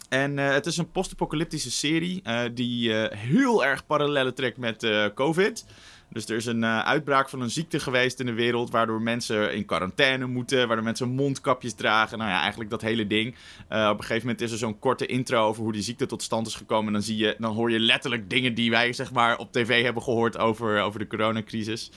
[0.09, 4.87] en eh, het is een post-apocalyptische serie eh, die eh, heel erg parallellen trekt met
[5.15, 5.65] COVID.
[6.11, 9.65] Dus er is een uitbraak van een ziekte geweest in de wereld, waardoor mensen in
[9.65, 12.19] quarantaine moeten, waardoor mensen mondkapjes dragen.
[12.19, 13.35] Nou ja, eigenlijk dat hele ding.
[13.69, 16.47] Op een gegeven moment is er zo'n korte intro over hoe die ziekte tot stand
[16.47, 16.87] is gekomen.
[16.87, 19.83] En dan, zie je, dan hoor je letterlijk dingen die wij zeg maar op tv
[19.83, 21.91] hebben gehoord over, over de coronacrisis.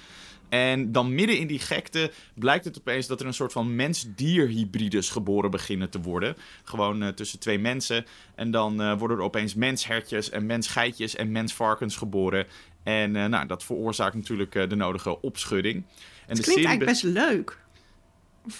[0.51, 5.09] En dan midden in die gekte blijkt het opeens dat er een soort van mens-dier-hybrides
[5.09, 6.35] geboren beginnen te worden.
[6.63, 8.05] Gewoon eh, tussen twee mensen.
[8.35, 12.47] En dan eh, worden er opeens menshertjes en mensgeitjes en mensvarkens geboren.
[12.83, 15.75] En eh, nou, dat veroorzaakt natuurlijk de nodige opschudding.
[15.75, 15.83] En
[16.27, 17.57] Het de klinkt eigenlijk best leuk.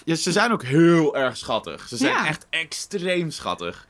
[0.04, 1.88] ja, ze zijn ook heel erg schattig.
[1.88, 2.26] Ze zijn Ja.
[2.26, 3.86] echt extreem schattig.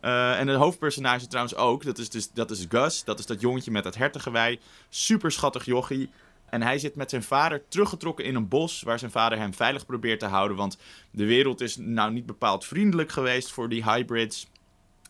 [0.00, 1.84] En het hoofdpersonage trouwens ook.
[1.84, 3.04] Dat is, dus, dat is Gus.
[3.04, 4.58] Dat is dat jongetje met dat hertengewei.
[4.88, 6.10] Super schattig jochie.
[6.50, 8.82] En hij zit met zijn vader teruggetrokken in een bos...
[8.82, 10.56] waar zijn vader hem veilig probeert te houden.
[10.56, 10.78] Want
[11.10, 14.46] de wereld is nou niet bepaald vriendelijk geweest voor die hybrids.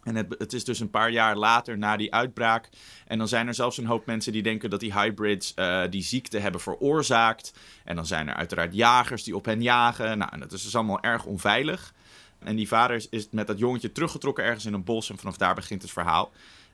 [0.03, 2.69] En het, het is dus een paar jaar later na die uitbraak.
[3.07, 6.03] En dan zijn er zelfs een hoop mensen die denken dat die hybrids eh, die
[6.03, 7.53] ziekte hebben veroorzaakt.
[7.85, 10.19] En dan zijn er uiteraard jagers die op hen jagen.
[10.19, 11.95] Nou, dat is dus allemaal erg onveilig.
[12.39, 15.11] En die vader is, is met dat jongetje teruggetrokken ergens in een bos.
[15.11, 16.33] En vanaf daar begint het verhaal.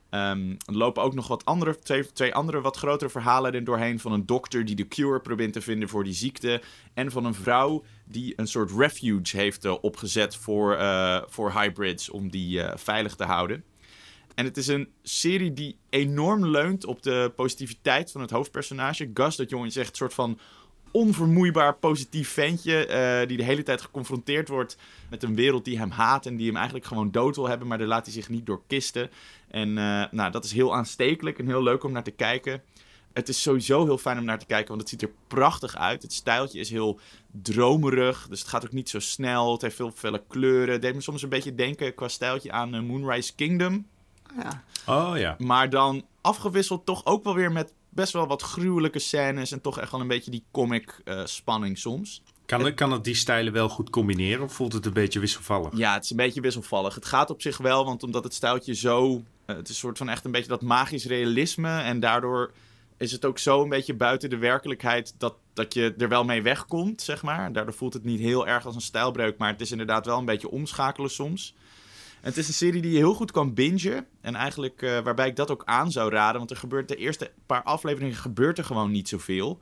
[0.09, 3.99] Ehm, er lopen ook nog wat andere, twee, twee andere wat grotere verhalen er doorheen.
[3.99, 6.61] Van een dokter die de cure probeert te vinden voor die ziekte.
[6.93, 12.09] En van een vrouw die een soort refuge heeft eh, opgezet voor, eh, voor hybrids.
[12.09, 13.63] Om die eh, veilig te houden.
[14.35, 19.11] En het is een serie die enorm leunt op de positiviteit van het hoofdpersonage.
[19.13, 20.39] Gus, dat jongetje, zegt een soort van
[20.91, 22.85] onvermoeibaar positief ventje.
[22.85, 24.77] eh, die de hele tijd geconfronteerd wordt
[25.09, 26.25] met een wereld die hem haat.
[26.25, 27.67] En die hem eigenlijk gewoon dood wil hebben.
[27.67, 29.09] Maar daar laat hij zich niet door kisten.
[29.47, 32.61] En eh, nou, dat is heel aanstekelijk en heel leuk om naar te kijken.
[33.13, 36.01] Het is sowieso heel fijn om naar te kijken, want het ziet er prachtig uit.
[36.01, 36.99] Het stijltje is heel
[37.31, 39.51] dromerig, dus het gaat ook niet zo snel.
[39.51, 40.73] Het heeft veel felle kleuren.
[40.73, 43.87] Het deed me soms een beetje denken qua stijltje aan eh, Moonrise Kingdom.
[44.41, 44.63] Ja.
[44.85, 45.35] Oh ja.
[45.37, 49.51] Maar dan afgewisseld toch ook wel weer met best wel wat gruwelijke scènes.
[49.51, 52.21] En toch echt wel een beetje die comic eh, spanning soms.
[52.45, 55.77] Kan, het, kan het die stijlen wel goed combineren of voelt het een beetje wisselvallig?
[55.77, 56.95] Ja, het is een beetje wisselvallig.
[56.95, 59.23] Het gaat op zich wel, want omdat het stijltje zo...
[59.45, 61.79] eh, het is een soort van echt een beetje dat magisch realisme.
[61.81, 62.51] En daardoor
[62.97, 65.13] is het ook zo een beetje buiten de werkelijkheid...
[65.17, 67.53] dat, dat je er wel mee wegkomt, zeg maar.
[67.53, 69.37] Daardoor voelt het niet heel erg als een stijlbreuk.
[69.37, 71.53] Maar het is inderdaad wel een beetje omschakelen soms.
[72.21, 74.05] En het is een serie die je heel goed kan bingen.
[74.21, 76.37] En eigenlijk eh, waarbij ik dat ook aan zou raden.
[76.37, 79.59] Want er gebeurt de eerste paar afleveringen gebeurt er gewoon niet zoveel.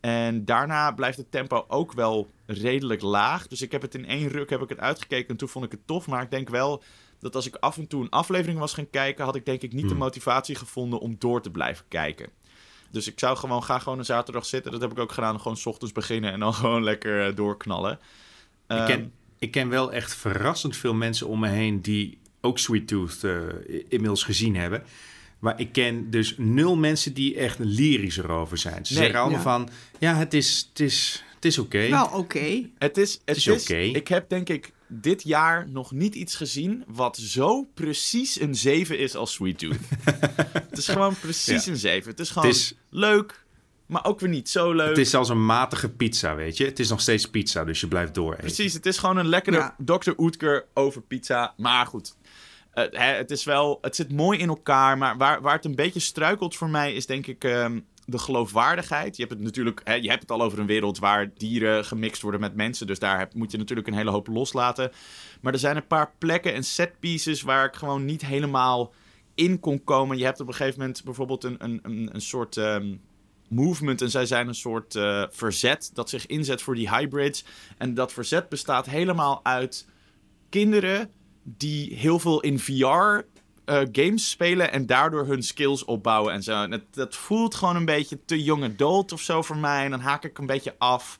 [0.00, 3.46] En daarna blijft het tempo ook wel redelijk laag.
[3.46, 5.70] Dus ik heb het in één ruk heb ik het uitgekeken en toen vond ik
[5.70, 6.06] het tof.
[6.06, 6.82] Maar ik denk wel
[7.18, 9.24] dat als ik af en toe een aflevering was gaan kijken...
[9.24, 12.28] had ik denk ik niet de motivatie gevonden om door te blijven kijken.
[12.90, 14.72] Dus ik zou gewoon, ga gewoon een zaterdag zitten.
[14.72, 15.40] Dat heb ik ook gedaan.
[15.40, 17.92] Gewoon 's ochtends beginnen en dan gewoon lekker eh, doorknallen.
[17.92, 17.98] Ik
[18.66, 22.88] Ehm, ken, ik ken wel echt verrassend veel mensen om me heen die ook Sweet
[22.88, 23.32] Tooth eh,
[23.88, 24.82] inmiddels gezien hebben.
[25.38, 28.86] Maar ik ken dus nul mensen die echt lyrisch erover zijn.
[28.86, 29.42] Ze Nee, zeggen allemaal ja.
[29.44, 29.68] van,
[29.98, 31.88] ja, het is, het is, het is oké.
[31.88, 32.68] Wel oké.
[32.78, 33.76] Het is, het is is, oké.
[33.78, 38.98] Ik heb denk ik dit jaar nog niet iets gezien wat zo precies een 7
[38.98, 39.76] is als Sweet Tooth.
[40.70, 41.70] het is gewoon precies Ja.
[41.72, 42.10] een 7.
[42.10, 43.44] Het is gewoon Het is- leuk,
[43.86, 44.88] maar ook weer niet zo leuk.
[44.88, 46.64] Het is als een matige pizza, weet je.
[46.64, 48.36] Het is nog steeds pizza, dus je blijft door.
[48.36, 49.76] Precies, het is gewoon een lekkere Ja.
[49.84, 50.10] Dr.
[50.16, 51.54] Oetker over pizza.
[51.56, 52.16] Maar goed,
[52.72, 54.98] eh, hè, het is wel, het zit mooi in elkaar.
[54.98, 59.16] Maar waar, waar het een beetje struikelt voor mij is denk ik ehm, de geloofwaardigheid.
[59.16, 62.22] Je hebt het natuurlijk, hè, je hebt het al over een wereld waar dieren gemixt
[62.22, 62.86] worden met mensen.
[62.86, 64.90] Dus daar heb- moet je natuurlijk een hele hoop loslaten.
[65.40, 68.92] Maar er zijn een paar plekken en set pieces waar ik gewoon niet helemaal
[69.34, 70.18] in kon komen.
[70.18, 72.94] Je hebt op een gegeven moment bijvoorbeeld een, een, een, een soort ehm,
[73.48, 74.02] movement.
[74.02, 77.44] En zij zijn een soort eh, verzet dat zich inzet voor die hybrids.
[77.78, 79.86] En dat verzet bestaat helemaal uit
[80.48, 81.10] kinderen
[81.42, 83.20] die heel veel in VR
[83.64, 86.62] eh, games spelen en daardoor hun skills opbouwen en zo.
[86.62, 89.84] En het, dat voelt gewoon een beetje te young adult of zo voor mij.
[89.84, 91.18] En dan haak ik een beetje af.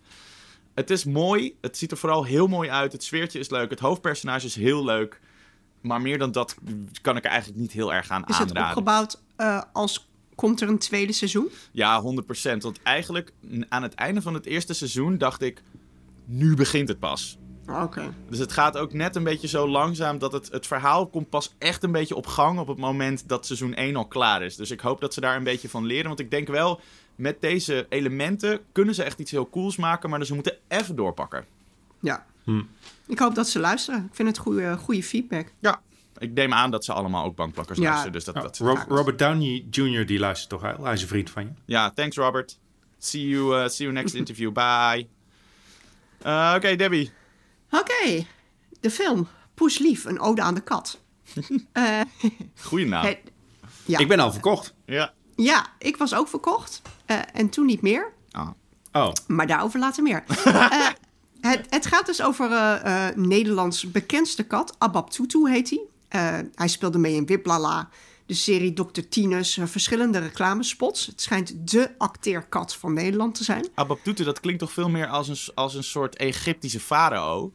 [0.75, 1.57] Het is mooi.
[1.61, 2.93] Het ziet er vooral heel mooi uit.
[2.93, 3.71] Het sfeertje is leuk.
[3.71, 5.21] Het hoofdpersonage is heel leuk.
[5.81, 6.57] Maar meer dan dat
[7.03, 8.69] kan ik er eigenlijk niet heel erg aan Is het aanraden.
[8.69, 11.51] opgebouwd eh, als komt er een tweede seizoen?
[11.72, 12.05] Ja, 100%.
[12.59, 13.33] Want eigenlijk
[13.68, 15.62] aan het einde van het eerste seizoen dacht ik...
[16.25, 17.38] Nu begint het pas.
[17.68, 18.14] Oké.
[18.29, 21.55] Dus het gaat ook net een beetje zo langzaam dat het, het verhaal komt pas
[21.59, 24.57] echt een beetje op gang op het moment dat seizoen 1 al klaar is.
[24.57, 26.07] Dus ik hoop dat ze daar een beetje van leren.
[26.07, 26.81] Want ik denk wel,
[27.14, 31.44] met deze elementen kunnen ze echt iets heel cools maken, maar ze moeten even doorpakken.
[32.01, 32.27] Ja.
[32.44, 32.62] Hm.
[33.07, 34.05] Ik hoop dat ze luisteren.
[34.05, 35.53] Ik vind het goede, goede feedback.
[35.59, 35.81] Ja,
[36.18, 37.85] ik neem aan dat ze allemaal ook bankplakkers Ja.
[37.85, 38.12] luisteren.
[38.12, 40.07] Dus dat, Ja, dat, Rob- Robert Downey Jr.
[40.07, 40.85] die luistert toch wel?
[40.85, 41.50] Hij is een vriend van je.
[41.64, 42.59] ja, thanks Robert.
[42.98, 44.52] See you, uh, see you next interview.
[44.52, 45.07] Bye.
[46.26, 47.12] Uh, Oké, Debbie.
[47.70, 48.26] Oké.
[48.81, 51.00] De film Poes Lief, een ode aan de kat.
[51.72, 52.00] Eh,
[52.62, 53.05] Goeie naam.
[53.05, 53.18] het-
[53.85, 53.98] ja.
[53.98, 54.74] Ik ben al verkocht.
[54.87, 55.12] Ja.
[55.37, 56.83] ja, ik was ook verkocht.
[57.07, 58.12] Eh, en toen niet meer.
[58.31, 58.48] Ah.
[58.92, 60.24] Oh, Maar daarover later meer.
[61.40, 64.74] Eh, het, het gaat dus over eh, eh, Nederlands bekendste kat.
[64.79, 65.81] Abab Tutu heet hij.
[66.09, 67.88] Eh, hij speelde mee in Wiplala,
[68.27, 69.01] de serie Dr.
[69.09, 71.07] Tinus, eh, verschillende reclamespots.
[71.07, 73.66] Het schijnt de acteerkat van Nederland te zijn.
[73.75, 77.53] Abaptute, dat klinkt toch veel meer als een, als een soort Egyptische farao?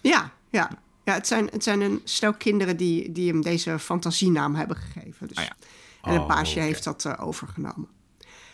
[0.00, 0.70] Ja, ja.
[1.04, 5.28] ja het, zijn, het zijn een stel kinderen die, die hem deze fantasienaam hebben gegeven.
[5.28, 5.36] Dus.
[5.36, 5.56] Ah ja.
[6.02, 7.88] En een Oh, paasje heeft dat eh, overgenomen.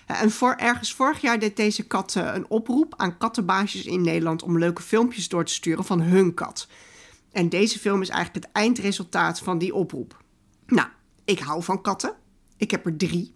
[0.06, 4.58] En voor, ergens vorig jaar deed deze kat een oproep aan kattenbaasjes in Nederland om
[4.58, 6.68] leuke filmpjes door te sturen van hun kat.
[7.32, 10.22] En deze film is eigenlijk het eindresultaat van die oproep.
[10.66, 10.88] Nou,
[11.24, 12.14] ik hou van katten.
[12.56, 13.34] Ik heb er drie.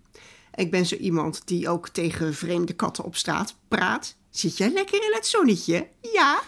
[0.54, 4.16] Ik ben zo iemand die ook tegen vreemde katten op straat praat.
[4.30, 5.88] Zit jij lekker in het zonnetje?
[6.12, 6.40] Ja,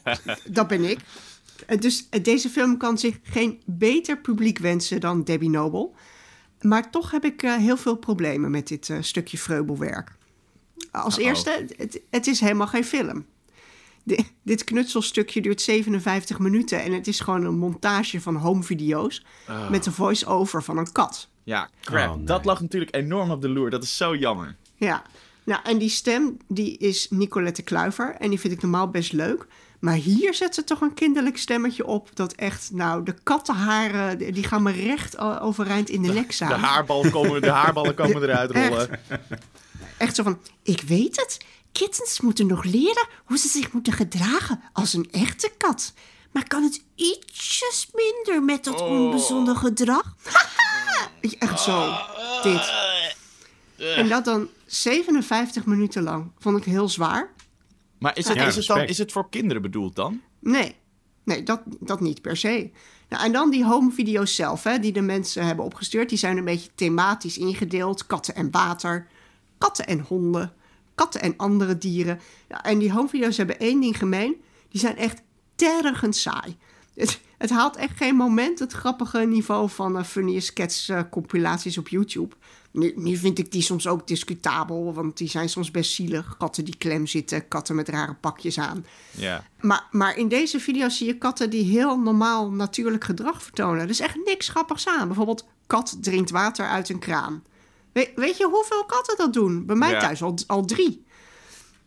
[0.50, 0.98] dat ben ik.
[1.66, 5.90] Eh, Dus eh, deze film kan zich geen beter publiek wensen dan Debbie Noble.
[6.60, 10.16] Maar toch heb ik eh, heel veel problemen met dit stukje vreubelwerk.
[10.90, 11.28] Als Uh-oh.
[11.28, 13.26] eerste, het, het is helemaal geen film.
[14.04, 19.24] Di- dit knutselstukje duurt 57 minuten en het is gewoon een montage van home video's
[19.70, 21.28] met een voice-over van een kat.
[21.44, 22.10] Ja, crap.
[22.10, 22.24] Oh, nee.
[22.24, 23.70] Dat lag natuurlijk enorm op de loer.
[23.70, 24.56] Dat is zo jammer.
[24.76, 25.02] Ja,
[25.44, 29.46] nou, en die stem die is Nicolette Kluiver en die vind ik normaal best leuk.
[29.80, 34.44] Maar hier zet ze toch een kinderlijk stemmetje op dat echt, nou, de kattenharen, die
[34.44, 36.60] gaan me recht overeind in de nek De, staan.
[36.60, 38.88] haarbal komen, de haarballen komen eruit rollen.
[39.98, 44.62] Echt zo van, ik weet het, kittens moeten nog leren hoe ze zich moeten gedragen
[44.72, 45.92] als een echte kat.
[46.30, 50.16] Maar kan het ietsjes minder met dat onbezonnen gedrag?
[51.20, 51.94] Je, echt zo,
[52.42, 52.72] dit.
[53.96, 56.30] En dat dan 57 minuten lang.
[56.38, 57.32] Vond ik heel zwaar.
[57.98, 60.20] Maar is het, Ja, is, het dan, is het voor kinderen bedoeld dan?
[60.38, 60.76] Nee,
[61.24, 62.70] nee dat, dat niet per se.
[63.08, 66.08] Nou, en dan die home video's zelf, hè, die de mensen hebben opgestuurd.
[66.08, 68.06] Die zijn een beetje thematisch ingedeeld.
[68.06, 69.06] Katten en water,
[69.58, 70.52] katten en honden,
[70.94, 72.20] katten en andere dieren.
[72.48, 74.36] Ja, en die home video's hebben één ding gemeen.
[74.68, 75.22] Die zijn echt
[75.54, 76.56] tergend saai.
[76.94, 81.78] Het, het haalt echt geen moment het grappige niveau van uh, funny sketch eh, compilaties
[81.78, 82.34] op YouTube.
[82.70, 86.36] Nu, nu vind ik die soms ook discutabel, want die zijn soms best zielig.
[86.36, 88.86] Katten die klem zitten, katten met rare pakjes aan.
[89.10, 89.44] Ja.
[89.60, 93.80] Maar, maar in deze video zie je katten die heel normaal natuurlijk gedrag vertonen.
[93.80, 95.06] Er is echt niks grappigs aan.
[95.06, 97.42] Bijvoorbeeld, kat drinkt water uit een kraan.
[97.92, 99.66] We- weet je hoeveel katten dat doen?
[99.66, 100.00] Bij mij Ja.
[100.00, 101.04] thuis al, al drie.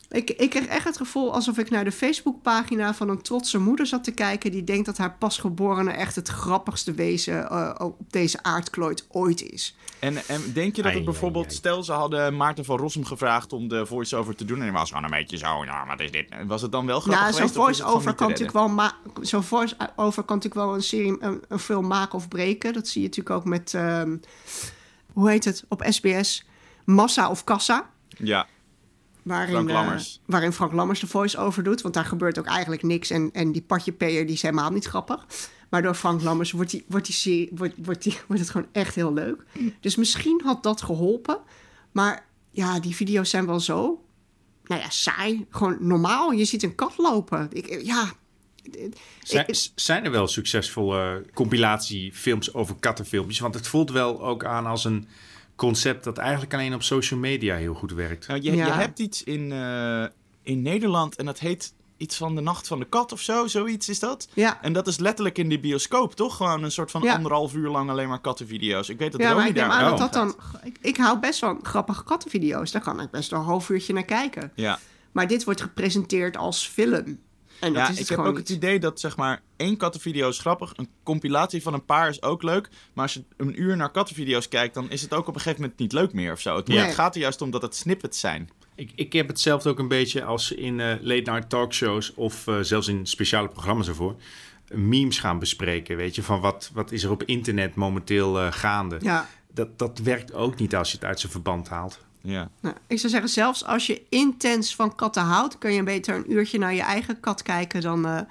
[0.10, 3.86] Ik, ik kreeg echt het gevoel alsof ik naar de Facebookpagina van een trotse moeder
[3.88, 4.52] zat te kijken...
[4.52, 9.76] die denkt dat haar pasgeborene echt het grappigste wezen eh, op deze aardkloot ooit is.
[10.00, 11.44] En, en denk je dat Ai, het bijvoorbeeld...
[11.46, 11.58] ai, ai.
[11.60, 14.58] Stel, ze hadden Maarten van Rossum gevraagd om de voice-over te doen...
[14.58, 15.64] en hij was gewoon een beetje zo...
[15.64, 16.26] Nou, wat is dit?
[16.48, 19.44] Was het dan wel grappig Nou, zo'n het gewoon voice-over kan, natuurlijk wel ma- zo'n
[19.44, 22.74] voice-over kan natuurlijk wel een serie, een, een film maken of breken.
[22.74, 24.18] Dat zie je natuurlijk ook met, ehm,
[25.16, 26.46] hoe heet het, op SBS,
[26.86, 27.90] Massa of Kassa.
[28.08, 28.48] Ja,
[29.26, 30.22] Waarin, Frank eh, Lammers.
[30.26, 31.82] waarin Frank Lammers de voice-over doet.
[31.82, 33.10] Want daar gebeurt ook eigenlijk niks.
[33.10, 35.26] En, en die Patje Peer, die is helemaal niet grappig.
[35.70, 38.96] Maar door Frank Lammers wordt, die, wordt, die wordt, wordt, die, wordt het gewoon echt
[38.96, 39.44] heel leuk.
[39.80, 41.38] Dus misschien had dat geholpen.
[41.92, 44.04] Maar ja, die video's zijn wel zo...
[44.64, 45.46] Nou ja, saai.
[45.50, 46.32] Gewoon normaal.
[46.32, 47.48] Je ziet een kat lopen.
[47.52, 48.12] Ik, ja...
[49.76, 53.40] Zijn, er wel succesvolle compilatiefilms over kattenfilmpjes?
[53.40, 55.08] Want het voelt wel ook aan als een
[55.56, 58.28] concept dat eigenlijk alleen op social media heel goed werkt.
[58.28, 58.78] Nou, je, je Ja.
[58.78, 60.06] hebt iets in, eh,
[60.44, 63.48] in Nederland en dat heet iets van de Nacht van de Kat of zo.
[63.48, 64.28] Zoiets is dat.
[64.34, 64.62] Ja.
[64.62, 66.36] En dat is letterlijk in de bioscoop, toch?
[66.38, 67.14] Gewoon een soort van Ja.
[67.16, 68.90] anderhalf uur lang alleen maar kattenvideo's.
[68.90, 70.36] Ik weet dat Ja, Ronnie daar aan dat dat dan...
[70.64, 72.72] Ik, ik hou best van grappige kattenvideo's.
[72.72, 74.52] Daar kan ik best wel een half uurtje naar kijken.
[74.56, 74.80] Ja,
[75.12, 77.20] Maar dit wordt gepresenteerd als film.
[77.66, 80.30] En dat ja is het ik heb ook het idee dat zeg maar één kattenvideo
[80.30, 80.74] is grappig.
[80.76, 82.70] Een compilatie van een paar is ook leuk.
[82.94, 85.62] Maar als je een uur naar kattenvideo's kijkt, dan is het ook op een gegeven
[85.62, 86.56] moment niet leuk meer of zo.
[86.56, 86.78] Het, Nee.
[86.78, 88.50] het gaat er juist om dat het snippets zijn.
[88.76, 92.60] Ik, ik heb hetzelfde ook een beetje als in eh, late night talkshows of eh,
[92.62, 94.16] zelfs in speciale programma's ervoor
[94.74, 95.98] memes gaan bespreken.
[95.98, 98.98] Weet je, van wat, wat is er op internet momenteel eh, gaande.
[99.02, 99.28] Ja.
[99.54, 102.00] Dat, dat werkt ook niet als je het uit zijn verband haalt.
[102.26, 102.50] Ja.
[102.62, 105.58] Nou, ik zou zeggen, zelfs als je intens van katten houdt...
[105.58, 108.22] kun je beter een uurtje naar je eigen kat kijken dan eh,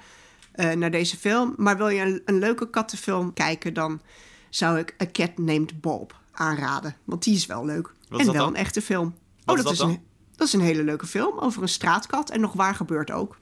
[0.51, 1.53] eh, naar deze film.
[1.57, 3.73] Maar wil je een, een leuke kattenfilm kijken...
[3.73, 4.01] dan
[4.49, 6.95] zou ik A Cat Named Bob aanraden.
[7.03, 7.87] Want die is wel leuk.
[7.87, 8.53] Wat is en dat wel dan?
[8.53, 9.15] een echte film.
[9.45, 10.03] Wat oh, is dat, dat is een,
[10.35, 12.29] dat is een hele leuke film over een straatkat.
[12.29, 13.37] En nog waar gebeurt ook.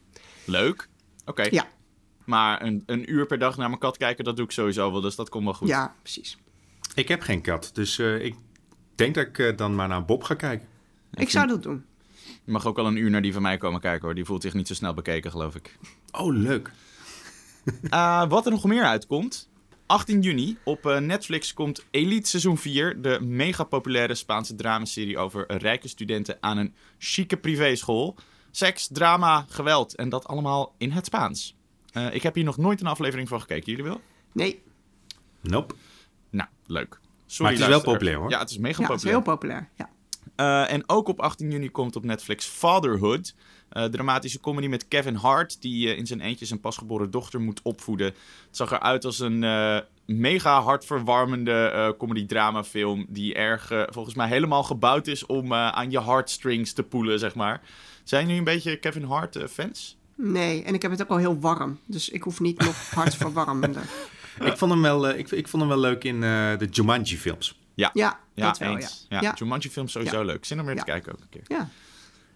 [0.45, 0.89] Leuk.
[1.25, 1.47] Oké.
[1.51, 1.67] Ja,
[2.25, 5.01] Maar een, een uur per dag naar mijn kat kijken, dat doe ik sowieso wel.
[5.01, 5.67] Dus dat komt wel goed.
[5.67, 6.37] ja precies.
[6.95, 8.35] Ik heb geen kat, dus eh, ik
[8.95, 10.67] denk dat ik eh, dan maar naar Bob ga kijken.
[11.13, 11.85] Ik zou dat doen.
[12.43, 14.15] Je mag ook al een uur naar die van mij komen kijken hoor.
[14.15, 15.77] Die voelt zich niet zo snel bekeken, geloof ik.
[16.11, 16.71] Oh, leuk.
[17.89, 19.49] Eh, wat er nog meer uitkomt.
[19.85, 23.01] 18 juni op eh, Netflix komt Elite seizoen 4.
[23.01, 28.15] De mega populaire Spaanse dramaserie over rijke studenten aan een chique privéschool.
[28.51, 31.55] Seks, drama, geweld en dat allemaal in het Spaans.
[31.91, 33.71] Eh, ik heb hier nog nooit een aflevering van gekeken.
[33.71, 34.01] Jullie wel?
[34.31, 34.61] Nee,
[35.41, 35.75] Nope.
[36.29, 36.99] Nou, leuk.
[37.33, 38.29] Sorry, Maar het is wel populair, hoor.
[38.29, 39.23] Ja, het is mega ja, het is populair.
[39.23, 39.69] heel populair.
[39.77, 39.89] Ja.
[40.35, 43.35] Eh, en ook op 18 juni komt op Netflix Fatherhood.
[43.69, 47.59] Eh, dramatische comedy met Kevin Hart, die eh, in zijn eentje zijn pasgeboren dochter moet
[47.63, 48.05] opvoeden.
[48.07, 48.15] Het
[48.57, 53.05] zag eruit als een eh, mega hartverwarmende eh comedy-drama film.
[53.09, 57.19] Die erg, eh, volgens mij, helemaal gebouwd is om eh, aan je heartstrings te poelen,
[57.19, 57.61] zeg maar.
[58.03, 59.97] Zijn jullie een beetje Kevin Hart eh, fans?
[60.15, 61.79] Nee, en ik heb het ook al heel warm.
[61.85, 63.83] Dus ik hoef niet nog hartverwarmender.
[64.51, 67.59] Ik, vond hem wel, eh, ik, ik vond hem wel leuk in eh, de Jumanji-films.
[67.75, 69.05] Ja, Ja, ja dat wel, eens.
[69.09, 69.17] ja.
[69.19, 69.33] Ja, Ja.
[69.37, 70.45] Jumanji-film sowieso leuk.
[70.45, 71.57] Zin om weer te kijken ook een keer.
[71.57, 71.69] Ja.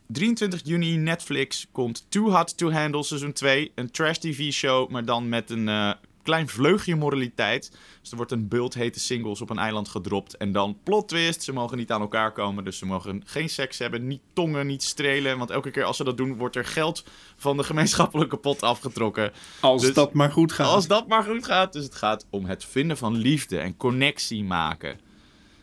[0.07, 3.71] 23 juni Netflix komt Too Hot to Handle seizoen 2.
[3.75, 5.91] Een trash TV show, maar dan met een eh,
[6.27, 7.71] klein vleugje moraliteit.
[8.01, 10.37] Dus er wordt een bult hete singles op een eiland gedropt.
[10.37, 12.63] En dan plot twist, ze mogen niet aan elkaar komen.
[12.63, 15.37] Dus ze mogen geen seks hebben, niet tongen, niet strelen.
[15.37, 17.03] Want elke keer als ze dat doen, wordt er geld
[17.37, 19.31] van de gemeenschappelijke pot afgetrokken.
[19.59, 20.67] Als Dus- dat maar goed gaat.
[20.67, 21.73] Als dat maar goed gaat.
[21.73, 24.99] Dus het gaat om het vinden van liefde en connectie maken.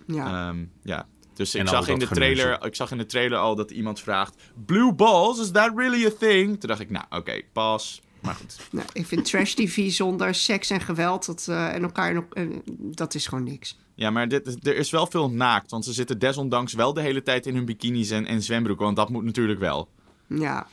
[0.07, 0.49] Ja.
[0.49, 1.07] Ehm, ja.
[1.35, 4.01] Dus En ik zag, in de trailer, ik zag in de trailer al dat iemand
[4.01, 4.43] vraagt...
[4.67, 6.61] Blue balls, is that really a thing?
[6.61, 8.01] Toen dacht ik, nou oké, pas.
[8.25, 8.57] Maar goed.
[8.71, 12.47] Nou, ik vind trash TV zonder seks en geweld dat, eh, en elkaar nog, eh,
[12.79, 13.79] dat is gewoon niks.
[13.95, 15.71] Ja, maar dit, er is wel veel naakt.
[15.71, 18.85] Want ze zitten desondanks wel de hele tijd in hun bikinis en, en zwembroeken.
[18.85, 19.89] Want dat moet natuurlijk wel.
[20.27, 20.67] Ja,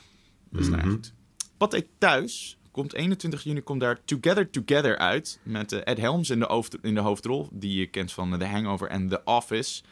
[0.50, 1.12] Dus nou ja, goed.
[1.56, 5.38] Pathé Thuis komt 21 juni komt daar Together Together uit.
[5.42, 7.48] Met eh, Ed Helms in de, hoofd, in de hoofdrol.
[7.52, 9.82] Die je kent van The Hangover en The Office.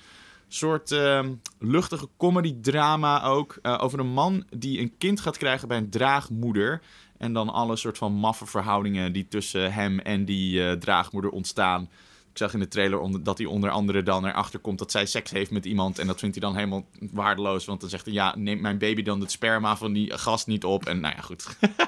[0.49, 3.59] soort ehm, luchtige comedy-drama ook.
[3.63, 6.81] eh, over een man die een kind gaat krijgen bij een draagmoeder.
[7.21, 11.83] En dan alle soort van maffe verhoudingen die tussen hem en die eh, draagmoeder ontstaan.
[12.31, 15.07] Ik zag in de trailer onder, dat hij onder andere dan erachter komt dat zij
[15.07, 15.99] seks heeft met iemand.
[15.99, 17.65] En dat vindt hij dan helemaal waardeloos.
[17.65, 20.65] Want dan zegt hij, ja, neemt mijn baby dan het sperma van die gast niet
[20.65, 20.87] op.
[20.87, 21.47] En nou ja, goed.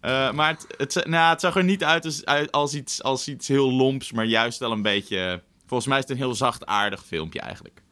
[0.00, 3.72] Eh, maar het, het, nou, het zag er niet uit als, iets, als iets heel
[3.72, 5.42] lomps, maar juist wel een beetje...
[5.66, 7.82] Volgens mij is het een heel zachtaardig filmpje eigenlijk.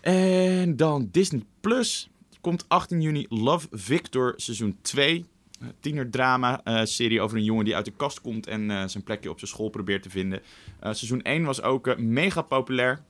[0.00, 2.08] En dan Disney Plus.
[2.40, 5.26] Komt 18 juni Love Victor seizoen 2.
[5.58, 9.04] Een Tienerdrama eh serie over een jongen die uit de kast komt en eh, zijn
[9.04, 10.40] plekje op zijn school probeert te vinden.
[10.80, 13.02] Eh, seizoen 1 was ook mega populair.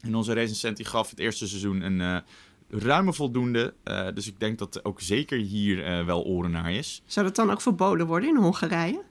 [0.00, 2.22] En onze recensent die gaf het eerste seizoen een
[2.68, 3.74] ruime voldoende.
[4.14, 7.02] Dus ik denk dat ook zeker hier wel oren naar is.
[7.06, 9.02] zou dat dan ook verboden worden in Hongarije?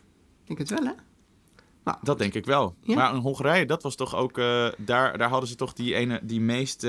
[0.42, 0.94] Ik denk het wel, hè?
[2.02, 2.76] Dat denk ik wel.
[2.82, 2.96] Ja?
[2.96, 4.36] Maar in Hongarije, dat was toch ook...
[4.78, 6.88] daar, daar hadden ze toch die, ene, die meest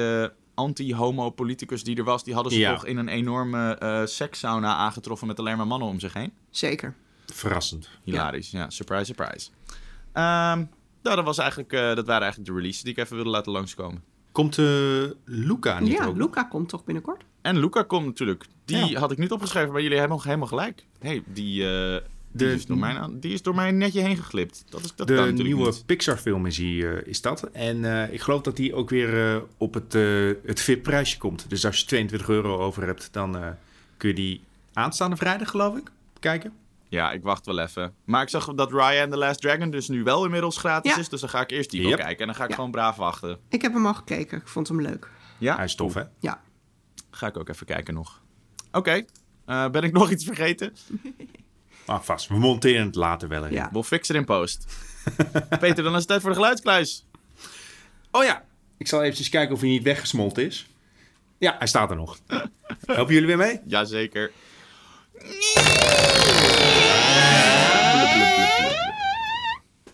[0.56, 2.24] anti-homo-politicus die er was...
[2.24, 2.74] die hadden ze Ja.
[2.74, 5.26] toch in een enorme eh sekssauna aangetroffen...
[5.26, 6.32] met alleen maar mannen om zich heen.
[6.50, 6.94] Zeker.
[7.26, 7.88] Verrassend.
[8.04, 8.70] Hilarisch, ja.
[8.70, 9.50] Surprise, surprise.
[10.12, 10.64] Ehm,
[11.02, 13.52] nou, dat, was eigenlijk, eh, dat waren eigenlijk de releases die ik even wilde laten
[13.52, 14.02] langskomen.
[14.32, 14.64] Komt eh
[15.24, 16.16] Luca niet ja, ook?
[16.16, 17.22] Luca komt toch binnenkort?
[17.42, 18.44] En Luca komt natuurlijk.
[18.64, 18.98] Die Ja.
[18.98, 20.84] had ik niet opgeschreven, maar jullie hebben nog helemaal gelijk.
[21.00, 21.64] hey, die,
[22.36, 24.64] die, is door mij, aan- die is door mij netje heen geglipt.
[24.68, 25.72] Dat, is, dat De nieuwe.
[25.86, 27.42] Pixar-film is, eh, is dat.
[27.42, 31.44] En eh, ik geloof dat die ook weer eh, op het, eh het VIP-prijsje komt.
[31.50, 33.48] Dus als je 22 euro over hebt, dan eh,
[33.96, 34.40] kun je die
[34.72, 36.52] aanstaande vrijdag, geloof ik, kijken.
[36.88, 37.94] Ja, ik wacht wel even.
[38.04, 40.98] Maar ik zag dat Raya and the Last Dragon dus nu wel inmiddels gratis Ja.
[41.00, 41.08] is.
[41.08, 41.98] Dus dan ga ik eerst die Yep.
[41.98, 42.18] kijken.
[42.20, 42.54] En dan ga ik Ja.
[42.54, 43.38] gewoon braaf wachten.
[43.48, 44.38] Ik heb hem al gekeken.
[44.38, 45.10] Ik vond hem leuk.
[45.38, 45.56] Ja?
[45.56, 46.02] Hij is tof, hè?
[46.20, 46.40] Ja.
[47.10, 48.22] Ga ik ook even kijken nog.
[48.72, 49.04] Oké.
[49.44, 50.72] Eh, ben ik nog iets vergeten?
[51.86, 53.52] Maar vast, we monteren het later wel in.
[53.52, 53.68] Ja.
[53.72, 54.66] We'll fix it in post.
[55.60, 57.06] Peter, dan is het tijd voor de geluidskluis.
[58.10, 58.44] Oh ja,
[58.78, 60.66] ik zal eventjes kijken of hij niet weggesmolten is.
[61.38, 62.18] Ja, hij staat er nog.
[62.86, 63.60] Helpen jullie weer mee?
[63.66, 64.32] Jazeker.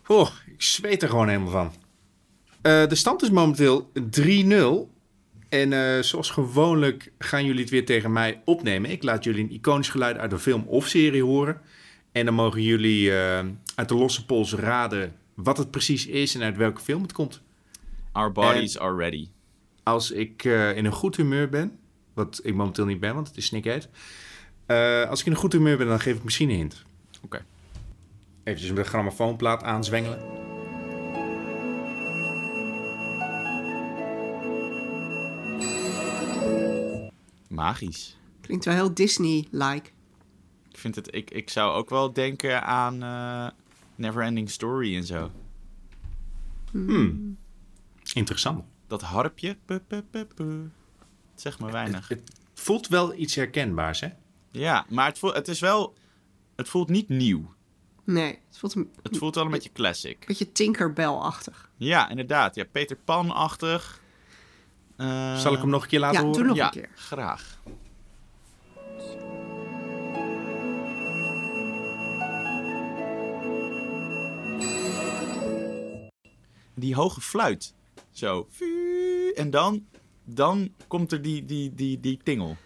[0.07, 1.72] Oh, ik zweet er gewoon helemaal van.
[2.62, 4.90] Eh, de stand is momenteel 3-0.
[5.48, 8.90] En eh, zoals gewoonlijk gaan jullie het weer tegen mij opnemen.
[8.90, 11.61] Ik laat jullie een iconisch geluid uit een film of serie horen.
[12.12, 13.44] En dan mogen jullie eh,
[13.75, 17.40] uit de losse pols raden wat het precies is en uit welke film het komt.
[18.12, 19.29] Our bodies are ready.
[19.83, 21.79] Als ik eh, in een goed humeur ben,
[22.14, 23.88] wat ik momenteel niet ben, want het is snikheet.
[24.66, 26.85] Eh als ik in een goed humeur ben, dan geef ik misschien een hint.
[27.25, 27.44] Oké.
[28.44, 30.18] Even de grammofoonplaat aanzwengelen.
[37.48, 38.16] Magisch.
[38.40, 39.90] Klinkt wel heel Disney-like.
[40.83, 43.49] Ik, vind het, ik, ik zou ook wel denken aan eh
[43.95, 45.31] Neverending Story en zo.
[46.71, 47.37] Hmm.
[48.12, 48.64] Interessant.
[48.87, 49.57] Dat harpje.
[49.64, 50.71] Pu, pu, pu, pu.
[51.31, 52.09] Het zegt maar weinig.
[52.09, 52.23] Het
[52.55, 54.09] voelt wel iets herkenbaars, hè?
[54.51, 55.95] Ja, maar het voelt, het is wel...
[56.57, 57.55] Het voelt niet nieuw.
[58.05, 60.27] Nee, het voelt een Het voelt wel een beetje classic.
[60.27, 61.71] beetje Tinkerbell-achtig.
[61.77, 62.55] Ja, inderdaad.
[62.55, 64.01] Ja, Peter Pan-achtig.
[64.97, 66.38] Eh, Zal ik hem nog een keer laten ja, horen?
[66.38, 66.88] doe nog ja, een keer.
[66.95, 67.61] graag.
[76.74, 77.74] Die hoge fluit.
[78.11, 78.49] Zo.
[79.34, 79.86] En dan,
[80.24, 82.57] dan komt er die, die, die, die tingel.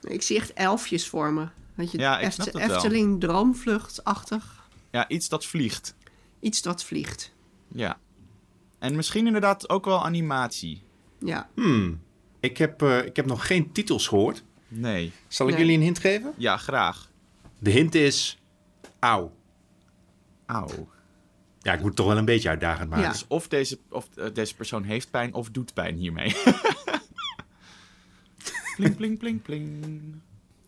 [0.00, 1.48] Ik zie echt elfjes voor me.
[1.74, 2.62] Weet je, Ja, ik Eft- wel.
[2.62, 4.68] Efteling droomvluchtachtig.
[4.90, 5.94] Ja, iets dat vliegt.
[6.40, 7.32] Iets dat vliegt.
[7.68, 7.98] Ja.
[8.78, 10.82] En misschien inderdaad ook wel animatie.
[11.18, 11.48] Ja.
[11.54, 12.00] Hmm.
[12.40, 14.44] Ik, heb, eh, ik heb nog geen titels gehoord.
[14.68, 15.12] Nee.
[15.28, 15.62] Zal ik Nee.
[15.62, 16.32] jullie een hint geven?
[16.36, 17.10] Ja, graag.
[17.58, 18.38] De hint is...
[18.98, 19.32] Auw.
[20.46, 20.88] Auw.
[21.62, 23.04] Ja, ik moet het toch wel een beetje uitdagend maken.
[23.04, 23.10] Ja.
[23.12, 26.34] Dus of deze, of eh, deze persoon heeft pijn of doet pijn hiermee.
[28.76, 29.84] Pling, pling, pling, pling.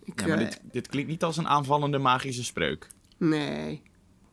[0.04, 2.88] Ik, Ja, maar eh, dit, dit klinkt niet als een aanvallende magische spreuk.
[3.16, 3.82] Nee.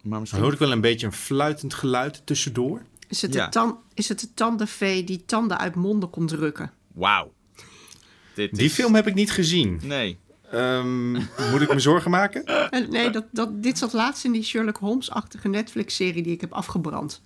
[0.03, 0.41] Maar misschien...
[0.41, 2.81] hoor ik wel een beetje een fluitend geluid tussendoor.
[3.07, 3.45] Is het, Ja.
[3.45, 6.71] de tan- is het de tandenvee die tanden uit monden komt drukken?
[6.93, 7.33] Wauw.
[8.35, 9.79] Dit Die is- film heb ik niet gezien.
[9.83, 10.17] Nee.
[10.51, 11.11] Ehm,
[11.51, 12.45] moet ik me zorgen maken?
[12.71, 16.51] Eh, nee, dat, dat, dit zat laatst in die Sherlock Holmes-achtige Netflix-serie die ik heb
[16.53, 17.21] afgebrand.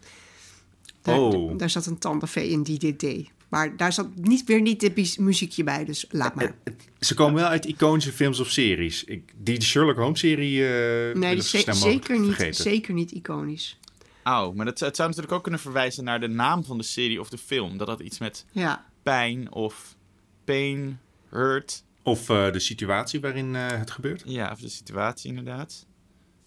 [1.02, 1.58] Daar, Oh.
[1.58, 3.30] daar zat een tandenvee in die dit deed.
[3.50, 6.56] Maar daar zat niet, weer niet dit muziekje bij, dus laat maar.
[7.00, 9.04] Ze komen wel uit iconische films of series.
[9.04, 12.64] Ik, die Sherlock Holmes-serie eh Nee, ze- zeker niet, vergeten.
[12.64, 13.80] zeker niet iconisch.
[14.24, 17.20] Auw, maar dat, het zou natuurlijk ook kunnen verwijzen naar de naam van de serie
[17.20, 17.78] of de film.
[17.78, 19.96] Dat dat iets met Ja, pijn of
[20.44, 21.00] pain,
[21.30, 21.84] hurt.
[22.06, 24.24] Of eh, de situatie waarin eh, het gebeurt.
[24.26, 25.86] Ja, of de situatie inderdaad.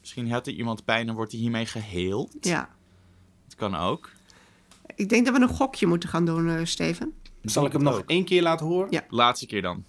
[0.00, 2.36] Misschien had er iemand pijn en wordt hij hiermee geheeld.
[2.40, 2.76] ja.
[3.46, 4.11] Dat kan ook.
[4.94, 7.14] Ik denk dat we een gokje moeten gaan doen, eh, Steven.
[7.42, 8.90] Zal ik hem nog één keer laten horen?
[8.90, 9.04] Ja.
[9.09, 9.84] Laatste keer dan.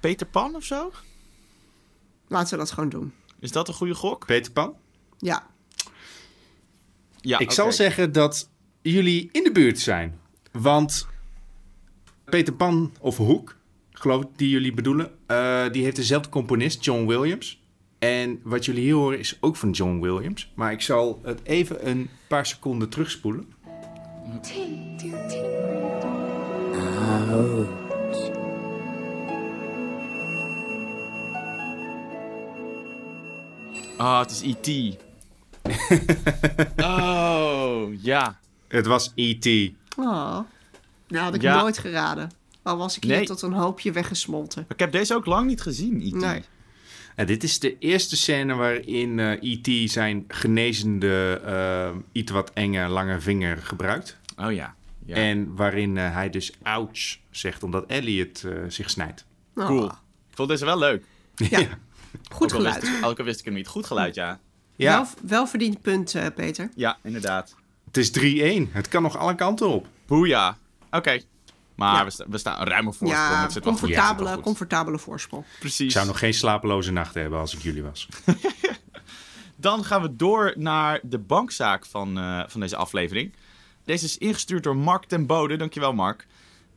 [0.00, 0.92] Peter Pan of zo?
[2.28, 3.12] Laten we dat gewoon doen.
[3.40, 4.26] Is dat een goede gok?
[4.26, 4.74] Peter Pan?
[5.18, 5.46] Ja,
[7.20, 8.50] Ja, ik zal zeggen dat
[8.82, 10.20] jullie in de buurt zijn.
[10.52, 11.06] Want
[12.24, 13.56] Peter Pan of Hoek,
[13.90, 17.62] geloof ik die jullie bedoelen, eh, die heeft dezelfde componist, John Williams.
[17.98, 20.52] En wat jullie hier horen is ook van John Williams.
[20.54, 23.52] Maar ik zal het even een paar seconden terugspoelen.
[33.96, 34.96] Ah, het is E.T.
[36.84, 38.38] oh, ja.
[38.68, 39.72] Het was E E.T.
[39.96, 40.38] Oh.
[41.08, 41.60] Nou, had ik Ja.
[41.60, 42.30] nooit geraden.
[42.62, 43.26] Al was ik hier Nee.
[43.26, 44.66] tot een hoopje weggesmolten.
[44.68, 46.14] Ik heb deze ook lang niet gezien, E E.T.
[46.14, 46.42] Nee.
[47.14, 49.90] En dit is de eerste scène waarin eh, E.T.
[49.90, 54.16] zijn genezende, eh, iets wat enge, lange vinger gebruikt.
[54.36, 54.74] Oh ja.
[55.06, 55.14] ja.
[55.16, 59.24] En waarin eh, hij dus ouch zegt omdat Elliot eh, zich snijdt.
[59.54, 59.66] Oh.
[59.66, 59.84] Cool.
[59.86, 61.04] Ik vond deze wel leuk.
[61.50, 61.66] Ja,
[62.32, 63.04] goed Ook wist, geluid.
[63.04, 63.66] ook al wist ik hem niet.
[63.66, 64.38] Goed geluid, ja.
[64.76, 66.70] Ja, Wel, wel verdiend punt, eh, Peter.
[66.76, 67.54] Ja, inderdaad.
[67.86, 68.70] het is 3-1.
[68.72, 69.86] Het kan nog alle kanten op.
[70.06, 70.58] Boeja.
[70.90, 71.20] Oké.
[71.74, 72.04] Maar Ja.
[72.04, 73.12] we, sta- we staan een ruime voorsprong.
[73.32, 74.42] Ja, het zit comfortabele, wel goed.
[74.44, 75.44] comfortabele voorsprong.
[75.58, 75.86] Precies.
[75.86, 78.08] Ik zou nog geen slapeloze nachten hebben als ik jullie was.
[79.56, 83.32] Dan gaan we door naar de bankzaak van, eh, van deze aflevering.
[83.84, 85.56] Deze is ingestuurd door Mark ten Bode.
[85.56, 86.26] Dankjewel, Mark.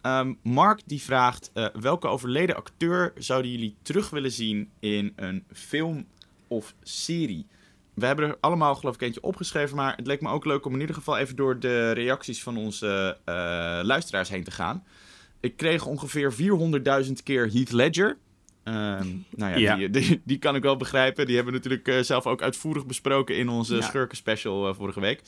[0.02, 5.44] Ehm, Mark die vraagt: eh, welke overleden acteur zouden jullie terug willen zien in een
[5.54, 6.06] film
[6.48, 7.46] of serie?
[7.94, 9.76] We hebben er allemaal, geloof ik, eentje opgeschreven.
[9.76, 12.58] Maar het leek me ook leuk om in ieder geval even door de reacties van
[12.58, 13.34] onze eh,
[13.84, 14.84] luisteraars heen te gaan.
[15.40, 16.34] Ik kreeg ongeveer
[17.06, 18.18] 400.000 keer Heath Ledger.
[18.64, 19.76] Ehm, nou ja, Ja.
[19.76, 21.26] Die, die, die kan ik wel begrijpen.
[21.26, 23.82] Die hebben we natuurlijk eh, zelf ook uitvoerig besproken in onze Ja.
[23.82, 25.22] schurken special eh, vorige week.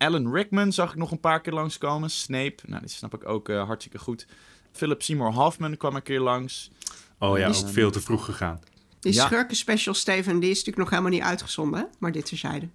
[0.00, 2.10] Alan Rickman zag ik nog een paar keer langskomen.
[2.10, 4.26] Snape, nou, die snap ik ook eh, hartstikke goed.
[4.72, 6.70] Philip Seymour Hoffman kwam een keer langs.
[7.18, 8.60] Oh ja, Die- ook veel te vroeg gegaan.
[9.00, 9.26] Die Ja.
[9.26, 11.86] schurken special, Steven, die is natuurlijk nog helemaal niet uitgezonden, hè?
[11.98, 12.68] maar dit terzijde.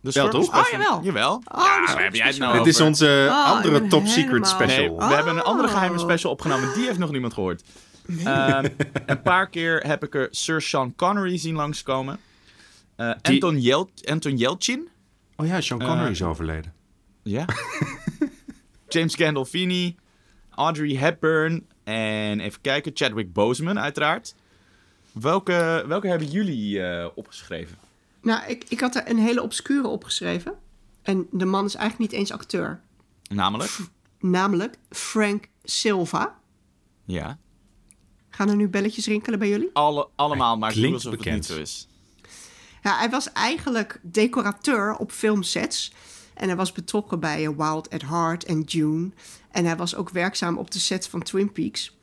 [0.00, 0.54] De Wel, toch?
[0.56, 1.02] Oh, jawel.
[1.02, 1.34] Jawel.
[1.34, 4.96] Oh, ja, heb jij het nou Dit is onze Oh, andere top secret Nee, special.
[4.98, 5.74] we hebben een andere Oh.
[5.74, 6.74] geheime special opgenomen.
[6.74, 7.62] Die heeft nog niemand gehoord.
[8.24, 8.68] Ehm,
[9.06, 12.18] een paar keer heb ik er Sir Sean Connery zien langskomen.
[12.96, 14.88] Eh Die- Anton, Yel Anton Yelchin.
[15.36, 16.72] Oh ja, Sean Connery Eh, is overleden.
[17.22, 17.44] Ja.
[18.88, 19.96] James Gandolfini.
[20.50, 21.66] Audrey Hepburn.
[21.84, 24.34] En even kijken, Chadwick Boseman uiteraard.
[25.12, 27.76] Welke, welke hebben jullie eh, opgeschreven?
[28.22, 30.54] Nou, ik, ik had er een hele obscure opgeschreven.
[31.02, 32.80] En de man is eigenlijk niet eens acteur.
[33.28, 33.78] Namelijk?
[34.20, 36.38] Namelijk Frank Silva.
[37.04, 37.38] Ja.
[38.30, 39.70] Gaan er nu belletjes rinkelen bij jullie?
[39.72, 41.26] Alle, allemaal, maar klinkt alsof bekend.
[41.26, 41.88] het niet zo is.
[42.92, 45.92] Hij was eigenlijk decorateur op filmsets.
[46.34, 49.10] En hij was betrokken bij eh, Wild at Heart en Dune.
[49.50, 51.96] En hij was ook werkzaam op de set van Twin Peaks.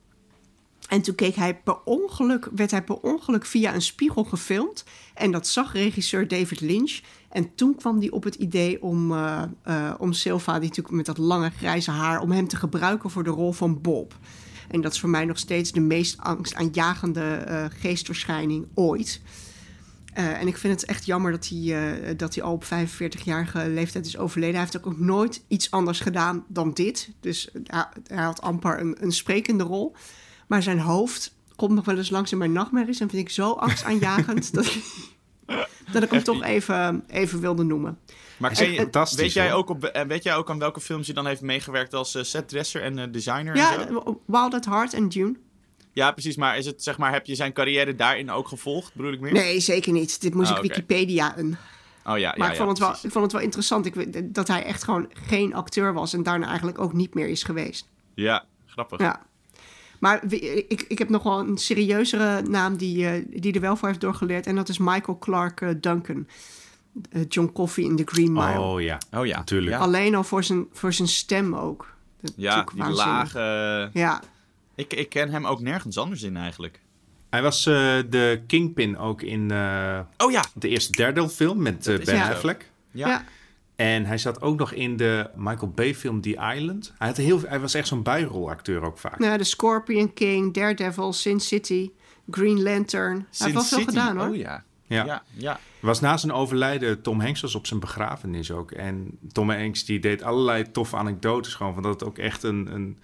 [0.88, 4.84] En toen keek hij per ongeluk, werd hij per ongeluk via een spiegel gefilmd.
[5.13, 6.99] En dat zag regisseur David Lynch.
[7.29, 11.05] En toen kwam hij op het idee om, eh, eh, om Silva, die natuurlijk met
[11.05, 14.13] dat lange grijze haar, om hem te gebruiken voor de rol van Bob.
[14.67, 19.21] En dat is voor mij nog steeds de meest angstaanjagende eh geestverschijning ooit.
[20.14, 21.59] Eh, en ik vind het echt jammer dat hij,
[22.09, 24.55] eh, dat hij al op 45-jarige leeftijd is overleden.
[24.55, 27.09] Hij heeft ook nooit iets anders gedaan dan dit.
[27.20, 29.95] Dus hij, hij had amper een, een sprekende rol.
[30.47, 32.99] Maar zijn hoofd komt nog wel eens langs in mijn nachtmerries.
[32.99, 34.84] En vind ik zo angstaanjagend dat, ik-
[35.91, 37.97] dat ik hem toch even, even wilde noemen.
[38.38, 41.16] Maar ken je- weet, jij ook op, eh, weet jij ook aan welke films hij
[41.16, 43.53] dan heeft meegewerkt als eh, setdresser en eh, designer?
[43.53, 44.22] en Ja, zo?
[44.26, 45.36] Wild at Heart en Dune.
[45.94, 46.36] Ja, precies.
[46.36, 49.34] Maar is het, zeg maar, heb je zijn carrière daarin ook gevolgd, bedoel ik meer?
[49.34, 50.22] Nee, zeker niet.
[50.22, 50.68] Dit moest Ah, ik oké.
[50.68, 51.58] Wikipedia een.
[52.06, 53.06] Oh ja, Maar ja, ik, vond het wel, precies.
[53.06, 56.48] ik vond het wel interessant ik, dat hij echt gewoon geen acteur was en daarna
[56.48, 57.88] eigenlijk ook niet meer is geweest.
[58.14, 59.00] Ja, grappig.
[59.00, 59.22] Ja.
[60.00, 63.88] Maar ik, ik heb nog wel een serieuzere naam die, eh, die er wel voor
[63.88, 64.46] heeft doorgeleerd.
[64.48, 66.28] En dat is Michael Clark eh, Duncan.
[67.12, 68.60] Eh, John Coffey in The Green Mile.
[68.60, 69.38] Oh ja, Oh ja.
[69.38, 69.72] natuurlijk.
[69.72, 71.88] Ja, Alleen al voor zijn, voor zijn stem ook.
[72.22, 73.89] Dat ja die lage...
[73.94, 74.22] Ja,
[74.82, 76.82] Ik, ik ken hem ook nergens anders in eigenlijk.
[77.29, 77.73] Hij was eh,
[78.09, 80.45] de Kingpin ook in eh, Oh ja.
[80.53, 82.32] de eerste Daredevil film met eh, Ben ja.
[82.32, 82.71] Affleck.
[82.91, 83.07] Ja.
[83.07, 83.25] ja.
[83.75, 86.93] En hij zat ook nog in de Michael Bay film The Island.
[86.97, 89.19] Hij, had heel, hij was echt zo'n bijrolacteur ook vaak.
[89.19, 91.91] Nou, de Scorpion King, Daredevil, Sin City,
[92.29, 93.15] Green Lantern.
[93.15, 94.29] Hij heeft wel veel gedaan hoor.
[94.29, 94.63] Oh ja.
[94.88, 95.05] Ja.
[95.05, 95.59] Ja, ja.
[95.79, 98.71] Was na zijn overlijden, Tom Hanks was op zijn begrafenis ook.
[98.71, 101.73] En Tom Hanks die deed allerlei toffe anekdotes gewoon.
[101.73, 102.99] Van dat het ook echt een, een,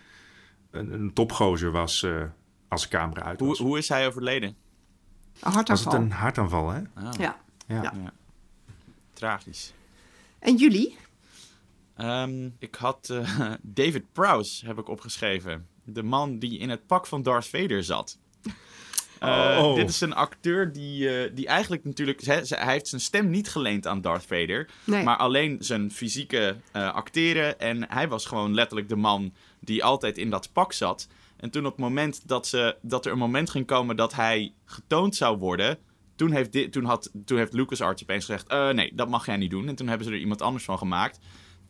[0.77, 2.23] een, een topgozer was eh,
[2.67, 3.59] als de camera uit Hoe, was.
[3.59, 4.49] hoe is hij overleden?
[4.49, 4.55] Een
[5.41, 5.93] was het hartaanval.
[6.01, 6.81] een hartaanval, hè?
[6.93, 7.37] Ah, Ja.
[7.67, 7.81] Ja.
[7.81, 8.13] Ja.
[9.13, 9.73] Tragisch.
[10.39, 10.97] En jullie?
[11.95, 15.67] Ehm, ik had eh, David Prowse heb ik opgeschreven.
[15.83, 18.17] De man die in het pak van Darth Vader zat.
[19.19, 19.75] Eh, Oh.
[19.75, 22.21] Dit is een acteur die, eh, die eigenlijk natuurlijk...
[22.25, 24.69] Hij, hij heeft zijn stem niet geleend aan Darth Vader.
[24.83, 25.03] Nee.
[25.03, 27.59] Maar alleen zijn fysieke eh, acteren.
[27.59, 31.07] En hij was gewoon letterlijk de man die altijd in dat pak zat.
[31.37, 34.53] En toen op het moment dat, ze, dat er een moment ging komen dat hij
[34.65, 35.77] getoond zou worden...
[36.15, 38.47] Toen heeft, dit, toen had, toen heeft LucasArts opeens gezegd...
[38.47, 39.67] "Eh, nee, dat mag jij niet doen.
[39.67, 41.19] En toen hebben ze er iemand anders van gemaakt.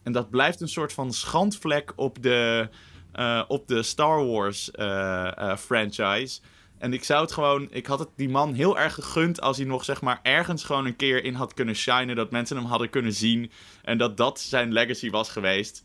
[0.03, 2.69] En dat blijft een soort van schandvlek op de,
[3.11, 6.39] eh, op de Star Wars eh, franchise.
[6.77, 7.67] En ik zou het gewoon...
[7.71, 10.85] Ik had het die man heel erg gegund als hij nog zeg maar ergens gewoon
[10.85, 12.15] een keer in had kunnen shinen.
[12.15, 13.51] Dat mensen hem hadden kunnen zien.
[13.83, 15.83] En dat dat zijn legacy was geweest.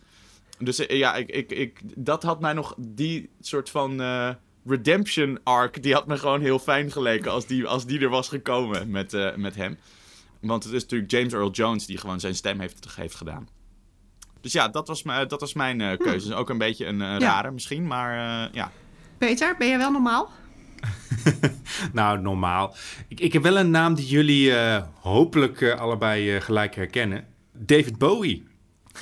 [0.64, 4.28] Dus eh, ja, ik, ik, ik, dat had mij nog die soort van eh,
[4.66, 5.82] redemption arc.
[5.82, 9.14] Die had me gewoon heel fijn geleken als die, als die er was gekomen met,
[9.14, 9.78] eh, met hem.
[10.40, 13.48] Want het is natuurlijk James Earl Jones die gewoon zijn stem heeft, heeft gedaan.
[14.40, 16.34] Dus ja, dat was, mijn- dat was mijn eh, keuze.
[16.34, 17.18] Ook een beetje een eh, Ja.
[17.18, 18.70] rare misschien, maar eh, ja.
[19.18, 20.30] Peter, ben jij wel normaal?
[21.92, 22.74] Nou, normaal.
[23.08, 27.26] Ik, ik heb wel een naam die jullie eh, hopelijk allebei eh, gelijk herkennen.
[27.52, 28.46] David Bowie.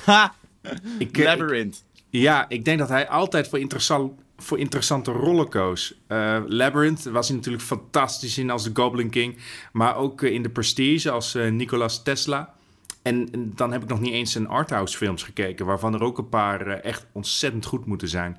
[0.05, 0.33] Ha!
[0.61, 1.83] Ik, eh, ik- Labyrinth.
[2.09, 5.93] ja, ik denk dat hij altijd voor, interessant, voor interessante rollen koos.
[6.07, 9.37] Eh, Labyrinth was hij natuurlijk fantastisch in als de Goblin King.
[9.71, 12.53] Maar ook eh, in de Prestige als eh Nicolas Tesla.
[13.01, 15.65] En, dan heb ik nog niet eens zijn arthouse films gekeken...
[15.65, 18.37] waarvan er ook een paar echt ontzettend goed moeten zijn.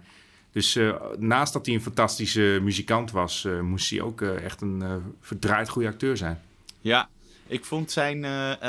[0.52, 0.78] Dus
[1.18, 3.48] naast dat hij een fantastische muzikant was...
[3.62, 4.82] moest hij ook echt een
[5.20, 6.40] verdraaid goede acteur zijn.
[6.80, 7.08] Ja,
[7.46, 8.24] ik vond zijn.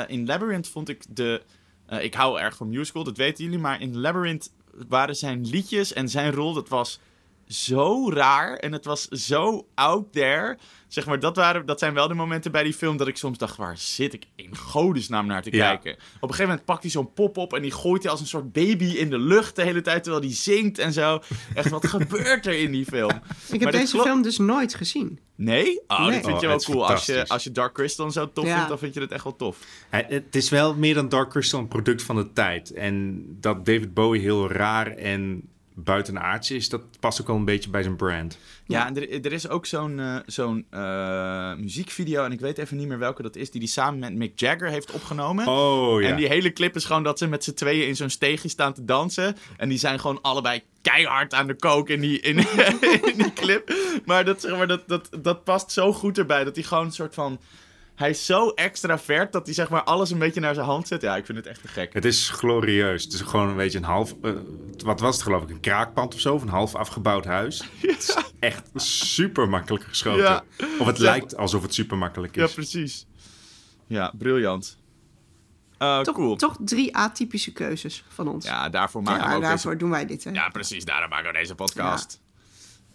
[0.08, 1.42] in Labyrinth vond ik de.
[1.86, 3.58] Eh, ik hou erg van musical, dat weten jullie.
[3.58, 4.52] Maar in Labyrinth
[4.88, 6.52] waren zijn liedjes en zijn rol.
[6.52, 7.00] Dat was
[7.48, 8.54] zo raar.
[8.56, 10.58] En het was zo out there.
[10.88, 13.38] Zeg maar, dat, waren, dat zijn wel de momenten bij die film dat ik soms
[13.38, 15.68] dacht: waar zit ik in godesnaam naar te Ja.
[15.68, 15.92] kijken?
[15.92, 18.26] Op een gegeven moment pakt hij zo'n pop op en die gooit hij als een
[18.26, 21.20] soort baby in de lucht de hele tijd terwijl hij zingt en zo.
[21.54, 23.20] Echt, wat gebeurt er in die film?
[23.52, 25.18] Ik heb deze film dus nooit gezien.
[25.36, 25.80] Nee?
[25.86, 26.10] Oh, Nee.
[26.10, 26.86] dat vind Oh, je wel het is cool.
[26.86, 28.52] Als je, als je Dark Crystal zo tof Ja.
[28.54, 29.58] vindt, dan vind je het echt wel tof.
[29.90, 32.72] Het is wel meer dan Dark Crystal een product van de tijd.
[32.72, 37.70] En dat David Bowie heel raar en buitenaards is, dat past ook wel een beetje
[37.70, 38.38] bij zijn brand.
[38.66, 42.76] Ja, en er, er is ook zo'n eh, zo'n eh, muziekvideo, en ik weet even
[42.76, 45.46] niet meer welke dat is, die hij samen met Mick Jagger heeft opgenomen.
[45.46, 46.08] Oh ja.
[46.08, 48.72] En die hele clip is gewoon dat ze met z'n tweeën in zo'n steegje staan
[48.72, 49.36] te dansen.
[49.56, 52.36] En die zijn gewoon allebei keihard aan de kook in die, in,
[53.10, 53.74] in die clip.
[54.04, 56.92] Maar, dat, zeg maar dat, dat, dat past zo goed erbij, dat hij gewoon een
[56.92, 57.40] soort van...
[57.94, 61.02] Hij is zo extravert dat hij zeg maar alles een beetje naar zijn hand zet.
[61.02, 61.92] Ja, ik vind het echt te gek.
[61.92, 63.04] Het is glorieus.
[63.04, 64.14] Het is gewoon een beetje een half...
[64.22, 64.32] eh,
[64.84, 65.50] wat was het geloof ik?
[65.50, 66.34] Een kraakpand of zo?
[66.34, 67.62] Of een half afgebouwd huis?
[67.80, 70.22] Het is echt super makkelijk geschoten.
[70.24, 70.44] Ja.
[70.78, 72.54] Of het lijkt alsof het super makkelijk Ja, is.
[72.54, 73.06] precies.
[73.86, 74.78] Ja, briljant.
[75.78, 76.36] Eh, Toch, cool.
[76.36, 78.44] toch drie atypische keuzes van ons.
[78.46, 79.82] Ja, daarvoor maken Ja, we ook daarvoor deze...
[79.82, 80.24] doen wij dit.
[80.24, 80.30] Hè?
[80.30, 80.84] Ja, precies.
[80.84, 82.20] Daarom maken we deze podcast.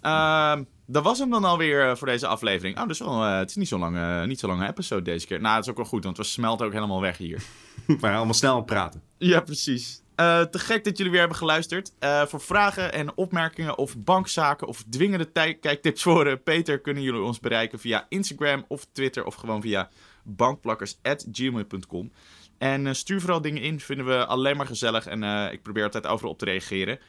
[0.01, 2.79] Ehm, dat was hem dan alweer eh, voor deze aflevering.
[2.79, 5.41] Oh, dus wel, eh, het is niet zo'n lange, niet zo lange episode deze keer.
[5.41, 7.41] Nou, dat is ook wel goed, want we smelten ook helemaal weg hier.
[7.85, 9.01] We gaan allemaal snel aan praten.
[9.17, 10.01] Ja, precies.
[10.19, 11.91] Eh, te gek dat jullie weer hebben geluisterd.
[11.99, 16.81] Eh, voor vragen en opmerkingen of bankzaken of dwingende kijktips voor eh, Peter...
[16.81, 19.25] kunnen jullie ons bereiken via Instagram of Twitter...
[19.25, 19.89] of gewoon via
[20.23, 22.11] bankplakkers.gmail.com.
[22.59, 25.05] En eh, stuur vooral dingen in, vinden we alleen maar gezellig.
[25.05, 26.99] En eh, ik probeer altijd overal op te reageren.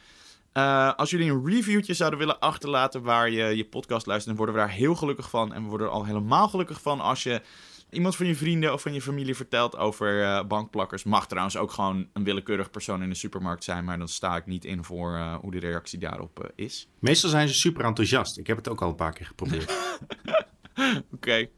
[0.51, 4.37] Eh, als jullie een reviewtje zouden willen achterlaten waar je je podcast luistert...
[4.37, 5.53] dan worden we daar heel gelukkig van.
[5.53, 7.41] En we worden er al helemaal gelukkig van als je
[7.89, 11.71] iemand van je vrienden of van je familie vertelt over eh, bankplakkers, mag trouwens ook
[11.71, 15.15] gewoon een willekeurig persoon in de supermarkt zijn, maar dan sta ik niet in voor
[15.15, 16.87] eh, hoe de reactie daarop is.
[16.99, 18.37] Meestal zijn ze super enthousiast.
[18.37, 19.77] Ik heb het ook al een paar keer geprobeerd.
[21.15, 21.49] Oké.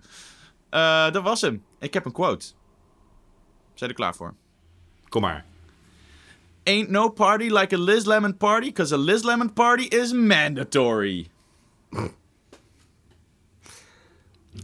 [1.11, 1.63] Dat was hem.
[1.79, 2.45] Ik heb een quote.
[3.73, 4.35] Zijn er klaar voor?
[5.09, 5.52] Kom maar.
[6.63, 11.29] Ain't no party like a Liz Lemon party, cause a Liz Lemon party is mandatory.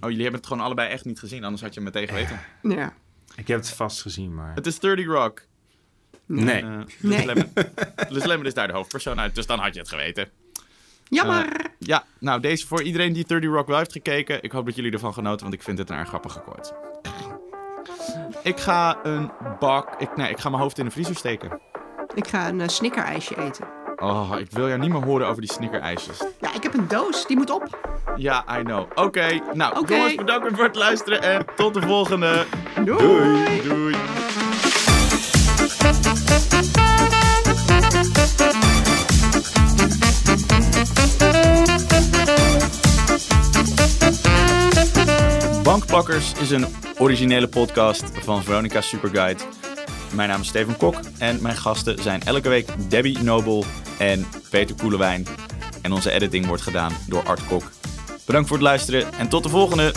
[0.02, 2.40] Oh, jullie hebben het gewoon allebei echt niet gezien, anders had je het meteen geweten.
[2.62, 2.94] Ja.
[3.36, 4.56] Ik heb het vast gezien, maar...
[4.56, 5.42] Het is 30 Rock.
[6.26, 6.62] Nee.
[6.62, 7.26] Eh, Liz, Nee.
[7.26, 7.54] Lemon.
[8.10, 10.30] Liz Lemon is daar de hoofdpersoon uit, dus dan had je het geweten.
[11.04, 11.46] Jammer.
[11.46, 14.44] Eh, ja, nou, deze voor iedereen die 30 Rock wel heeft gekeken.
[14.44, 16.74] Ik hoop dat jullie ervan genoten, want ik vind het een erg grappige quote.
[18.44, 19.96] Ik ga een bak...
[20.02, 21.60] Ik, nee, ik ga mijn hoofd in de vriezer steken.
[22.14, 23.66] Ik ga een uh, snickerijsje eten.
[23.96, 26.24] Oh, ik wil jou niet meer horen over die snickerijsjes.
[26.40, 27.26] Ja, ik heb een doos.
[27.28, 27.94] Die moet op.
[28.16, 28.86] Ja, I know.
[28.96, 32.46] Oké, nou, jongens, bedankt voor het luisteren en tot de volgende.
[32.86, 33.62] Doei.
[33.62, 33.96] Doei.
[45.64, 46.66] Bankplakkers is een
[46.98, 49.59] originele podcast van Veronica Superguide.
[50.14, 53.66] Mijn naam is Steven Kok en mijn gasten zijn elke week Debbie Nobel
[53.98, 55.26] en Peter Koelewijn.
[55.82, 57.64] En onze editing wordt gedaan door Art Kok.
[58.26, 59.92] Bedankt voor het luisteren en tot de volgende!